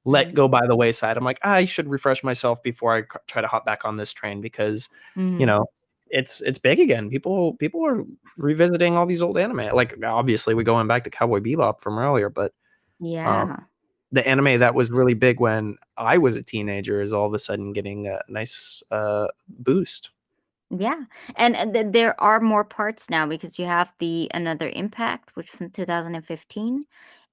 [0.04, 0.34] let mm.
[0.34, 3.64] go by the wayside, I'm like, I should refresh myself before I try to hop
[3.64, 5.40] back on this train because mm.
[5.40, 5.66] you know
[6.08, 7.10] it's it's big again.
[7.10, 8.04] People people are
[8.36, 9.74] revisiting all these old anime.
[9.74, 12.52] Like obviously we're going back to Cowboy Bebop from earlier, but
[13.00, 13.42] um, yeah.
[13.42, 13.66] Um,
[14.12, 17.38] the anime that was really big when I was a teenager is all of a
[17.38, 20.10] sudden getting a nice uh, boost.
[20.70, 21.02] Yeah,
[21.36, 25.70] and, th- there are more parts now because you have the another Impact, which from
[25.70, 26.84] 2015,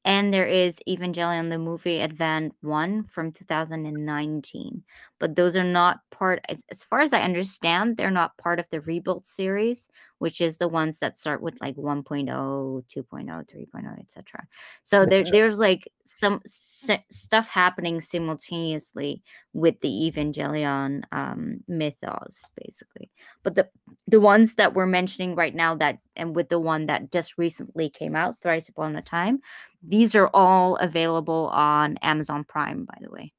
[0.04, 4.84] and there is Evangelion the movie Advent 1 from 2019.
[5.20, 8.70] But those are not part as, as far as I understand, they're not part of
[8.70, 9.88] the rebuild series,
[10.22, 14.48] which is the ones that start with like 1.0, 2.0, 3.0, etc.
[14.84, 23.10] So there, there's like some s- stuff happening simultaneously with the Evangelion um, mythos, basically.
[23.42, 23.68] But the
[24.06, 27.90] the ones that we're mentioning right now that and with the one that just recently
[27.90, 29.40] came out, Thrice Upon a Time,
[29.82, 33.34] these are all available on Amazon Prime, by the way.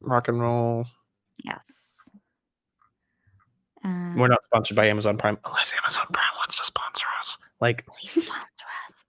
[0.00, 0.86] Rock and roll.
[1.44, 1.93] Yes.
[3.84, 7.36] Uh, We're not sponsored by Amazon Prime unless Amazon Prime wants to sponsor us.
[7.60, 9.04] Like, please sponsor us.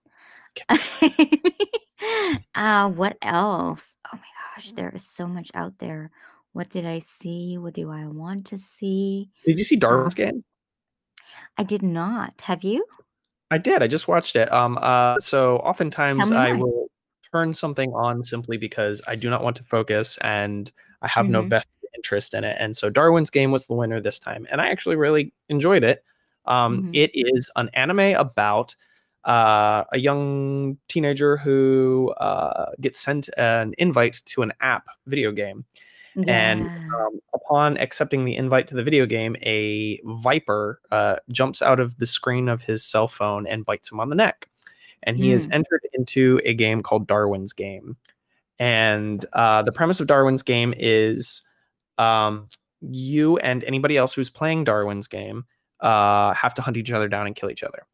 [2.54, 3.96] uh, what else?
[4.06, 4.20] Oh my
[4.54, 6.10] gosh, there is so much out there.
[6.52, 7.58] What did I see?
[7.58, 9.30] What do I want to see?
[9.44, 10.44] Did you see Darwin's Uh, Game?
[11.58, 12.40] I did not.
[12.42, 12.84] Have you?
[13.50, 13.82] I did.
[13.82, 14.50] I just watched it.
[14.52, 16.66] Um, uh, so oftentimes I more.
[16.66, 16.90] will
[17.32, 20.70] turn something on simply because I do not want to focus and
[21.02, 21.48] I have no Mhm.
[21.50, 21.75] vested
[22.06, 22.56] interest in it.
[22.60, 26.04] And so Darwin's Game was the winner this time, and I actually really enjoyed it.
[26.46, 26.90] Um, Mhm.
[26.92, 28.74] it is an anime about
[29.24, 35.64] uh, a young teenager who uh, gets sent an invite to an app video game.
[36.28, 41.80] And um, upon accepting the invite to the video game, a viper uh, jumps out
[41.80, 44.48] of the screen of his cell phone and bites him on the neck.
[45.02, 45.54] And he is Mm.
[45.54, 47.96] entered into a game called Darwin's Game.
[48.58, 51.42] And uh, the premise of Darwin's Game is
[51.98, 52.48] um,
[52.80, 55.44] you and anybody else who's playing Darwin's Game
[55.80, 57.86] uh, have to hunt each other down and kill each other.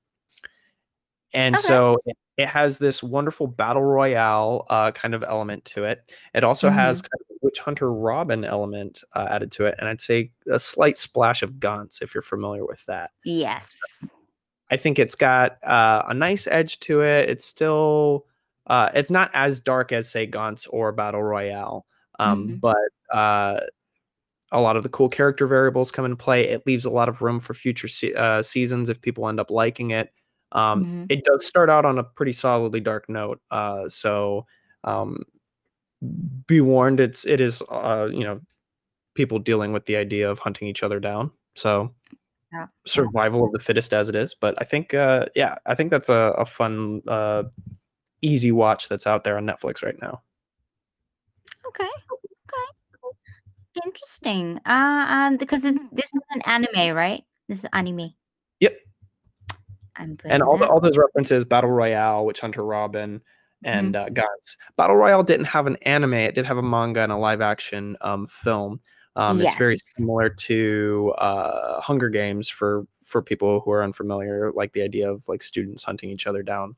[1.35, 1.63] And Okay.
[1.63, 2.17] so it,
[2.49, 6.13] has this wonderful battle royale uh, kind of element to it.
[6.35, 7.11] It also has Mhm.
[7.11, 10.59] kind of a witch hunter Robin element uh, added to it, and I'd say a
[10.59, 13.13] slight splash of Gantz if you're familiar with that.
[13.25, 13.77] Yes.
[14.73, 17.29] I think it's got uh, a nice edge to it.
[17.31, 18.27] It's still
[18.67, 21.87] uh, it's not as dark as say Gantz or Battle Royale,
[22.19, 22.61] um, Mhm.
[22.61, 23.61] but uh,
[24.53, 26.49] a lot of the cool character variables come into play.
[26.49, 29.51] It leaves a lot of room for future se- uh, seasons if people end up
[29.51, 30.13] liking it.
[30.53, 31.07] Um, Mhm.
[31.11, 34.47] It does start out on a pretty solidly dark note, uh, so
[34.85, 35.25] um,
[36.47, 37.01] be warned.
[37.01, 38.41] It's it is uh, you know
[39.15, 41.31] people dealing with the idea of hunting each other down.
[41.55, 41.95] So
[42.53, 42.67] Yeah.
[42.87, 44.35] Survival of the fittest as it is.
[44.35, 47.45] But I think uh, yeah, I think that's a, a fun, uh,
[48.23, 50.23] easy watch that's out there on Netflix right now.
[51.67, 51.89] Okay.
[53.85, 54.59] Interesting.
[54.67, 57.25] Uh, um, because it's, this is an anime, right?
[57.49, 58.13] This is anime.
[58.61, 58.77] Yep.
[59.97, 63.21] I'm and all the, all those references battle royale witch hunter robin
[63.65, 64.07] and Mm-hmm.
[64.07, 64.57] uh, Gantz.
[64.77, 67.97] battle royale didn't have an anime it did have a manga and a live action
[68.01, 68.81] um, film
[69.17, 74.73] um, it's very similar to uh, hunger games for for people who are unfamiliar like
[74.73, 76.75] the idea of like students hunting each other down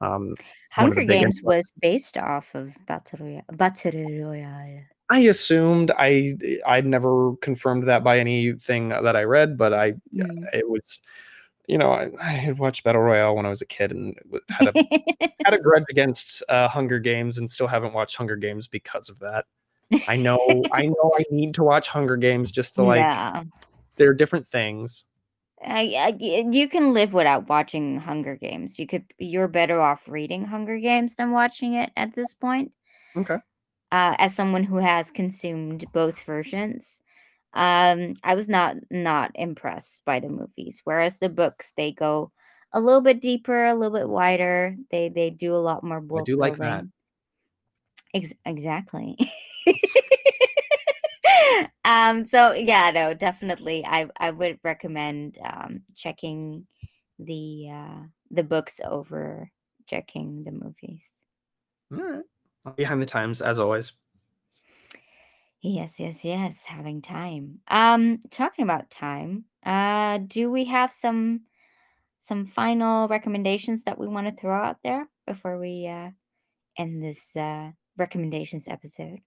[0.00, 0.34] um,
[0.70, 3.42] Hunger Games was based off of Battle Royale.
[3.52, 4.82] Battle Royale.
[5.10, 6.34] I assumed i
[6.66, 10.44] i'd never confirmed that by anything that i read but i Mm.
[10.52, 11.00] it was
[11.66, 14.14] you know i, I had watched battle royale when i was a kid and
[14.48, 14.84] had a
[15.44, 19.18] had a grudge against uh, Hunger Games and still haven't watched Hunger Games because of
[19.20, 19.44] that.
[20.08, 20.38] I know
[20.72, 23.42] I know I need to watch Hunger Games just to like yeah.
[23.96, 25.04] they're different things.
[25.62, 28.78] I, I, y- you can live without watching Hunger Games.
[28.78, 29.04] You could.
[29.18, 32.72] You're better off reading Hunger Games than watching it at this point.
[33.16, 33.38] Okay.
[33.94, 37.00] Uh, as someone who has consumed both versions
[37.52, 42.32] um i was not not impressed by the movies whereas the books they go
[42.72, 46.24] a little bit deeper a little bit wider they they do a lot more I
[46.24, 46.84] do like that.
[48.12, 49.16] Ex- exactly
[51.84, 56.66] um so yeah no definitely i i would recommend um checking
[57.20, 58.00] the uh
[58.32, 59.48] the books over
[59.86, 61.04] checking the movies
[61.92, 62.24] All right.
[62.76, 63.92] Behind the times as always.
[65.60, 67.60] Yes, yes, yes, having time.
[67.68, 71.42] Um, talking about time, uh, do we have some
[72.20, 76.08] some final recommendations that we want to throw out there before we uh
[76.78, 79.20] end this uh recommendations episode?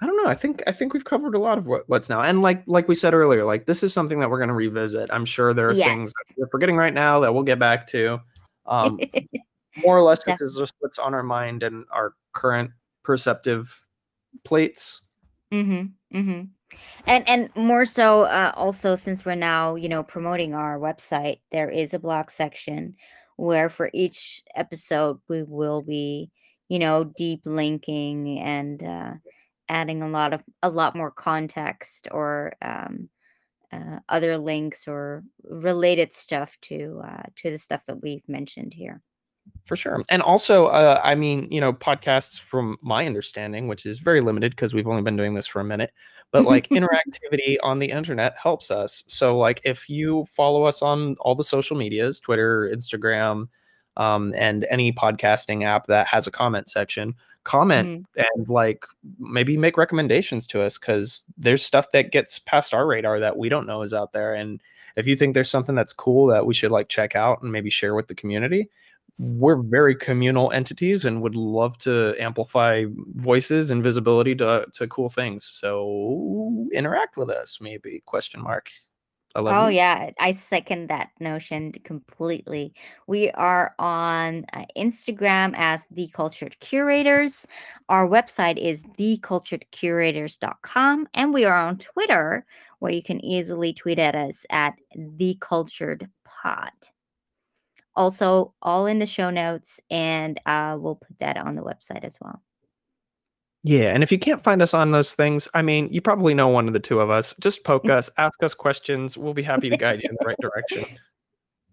[0.00, 0.30] I don't know.
[0.30, 2.20] I think I think we've covered a lot of what, what's now.
[2.20, 5.10] And like like we said earlier, like this is something that we're going to revisit.
[5.12, 8.20] I'm sure there are things that we're forgetting right now that we'll get back to.
[8.70, 9.00] Um,
[9.84, 12.70] more or less, this is just what's on our mind and our current
[13.02, 13.86] perceptive
[14.44, 15.02] plates.
[15.52, 16.18] Mm-hmm.
[16.18, 16.42] Mm-hmm.
[17.06, 21.70] And and more so, uh, also since we're now, you know, promoting our website, there
[21.70, 22.94] is a blog section
[23.36, 26.30] where for each episode we will be,
[26.68, 29.12] you know, deep linking and uh,
[29.68, 33.08] adding a lot of a lot more context or um,
[33.72, 39.00] uh, other links or related stuff to uh, to the stuff that we've mentioned here.
[39.68, 40.02] For sure.
[40.08, 44.52] And also, uh, I mean, you know, podcasts, from my understanding, which is very limited
[44.52, 45.92] because we've only been doing this for a minute,
[46.32, 49.04] but like interactivity on the internet helps us.
[49.08, 53.48] So, like, if you follow us on all the social medias Twitter, Instagram,
[53.98, 57.14] um, and any podcasting app that has a comment section,
[57.44, 58.24] comment Mhm.
[58.36, 58.84] and like
[59.18, 63.48] maybe make recommendations to us because there's stuff that gets past our radar that we
[63.50, 64.34] don't know is out there.
[64.34, 64.62] And
[64.96, 67.70] if you think there's something that's cool that we should like check out and maybe
[67.70, 68.68] share with the community,
[69.18, 75.08] we're very communal entities and would love to amplify voices and visibility to, to cool
[75.08, 78.70] things so interact with us maybe question mark
[79.34, 79.76] I love Oh you.
[79.76, 82.72] yeah, I second that notion completely.
[83.06, 87.46] We are on uh, Instagram as The Cultured Curators.
[87.90, 92.46] Our website is theculturedcurators.com and we are on Twitter
[92.78, 96.70] where you can easily tweet at us at The Cultured Pod.
[97.98, 102.16] Also, all in the show notes, and uh, we'll put that on the website as
[102.20, 102.40] well.
[103.64, 106.46] Yeah, and if you can't find us on those things, I mean, you probably know
[106.46, 107.34] one of the two of us.
[107.40, 109.18] Just poke us, ask us questions.
[109.18, 110.86] We'll be happy to guide you in the right direction.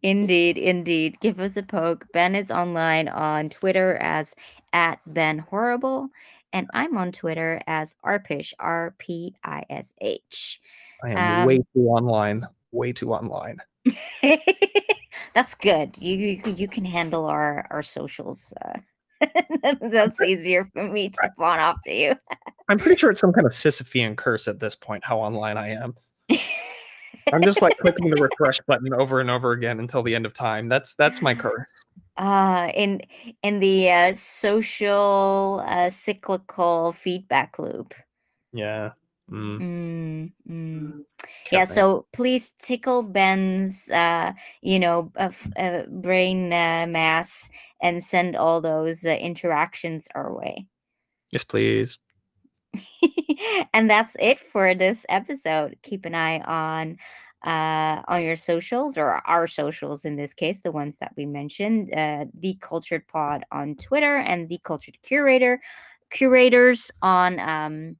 [0.02, 1.20] Indeed, indeed.
[1.20, 2.08] Give us a poke.
[2.12, 4.36] Ben is online on Twitter as
[4.74, 6.10] at Ben Horrible,
[6.54, 10.60] and I'm on Twitter as Arpish, R P I S H.
[11.04, 12.48] I am um, way too online.
[12.72, 13.60] Way too online.
[15.36, 15.98] That's good.
[16.00, 18.54] You, you you can handle our our socials.
[18.66, 18.80] Uh,
[19.82, 22.16] that's easier for me to pawn off to you.
[22.70, 25.04] I'm pretty sure it's some kind of Sisyphean curse at this point.
[25.04, 25.94] How online I am.
[27.34, 30.34] I'm just like clicking the refresh button over and over again until the end of
[30.34, 30.70] time.
[30.70, 31.70] That's that's my curse.
[32.18, 33.02] Uh in
[33.44, 37.94] in the uh, social uh, cyclical feedback loop.
[38.54, 38.92] Yeah.
[39.32, 39.60] Mm.
[39.60, 41.04] Mm, mm.
[41.52, 47.50] Yeah, so please tickle Ben's, uh, you know, uh, uh, brain uh, mass
[47.82, 50.68] and send all those uh, interactions our way.
[51.32, 51.98] Yes, please.
[53.74, 55.78] and that's it for this episode.
[55.82, 56.98] Keep an eye on
[57.46, 61.94] uh, on your socials or our socials in this case, the ones that we mentioned,
[61.96, 65.62] uh, the Cultured Pod on Twitter and the Cultured Curator
[66.10, 67.98] curators on um,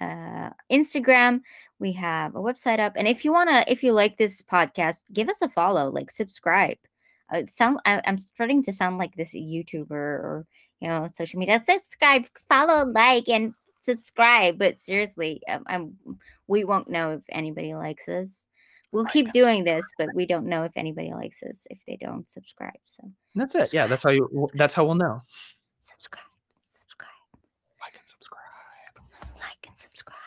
[0.00, 1.40] uh, Instagram.
[1.78, 5.28] We have a website up, and if you wanna, if you like this podcast, give
[5.28, 6.78] us a follow, like subscribe.
[7.32, 10.46] Uh, it sounds I, am starting to sound like this YouTuber or
[10.80, 11.62] you know social media.
[11.64, 14.58] Subscribe, follow, like, and subscribe.
[14.58, 15.96] But seriously, um, I'm
[16.46, 18.46] we won't know if anybody likes us.
[18.92, 22.28] We'll keep doing this, but we don't know if anybody likes us if they don't
[22.28, 22.78] subscribe.
[22.86, 23.02] So
[23.34, 23.72] that's it.
[23.72, 24.48] Yeah, that's how you.
[24.54, 25.22] That's how we'll know.
[25.80, 26.22] Subscribe.
[27.80, 28.40] Like and subscribe.
[29.36, 30.23] Like subscribe.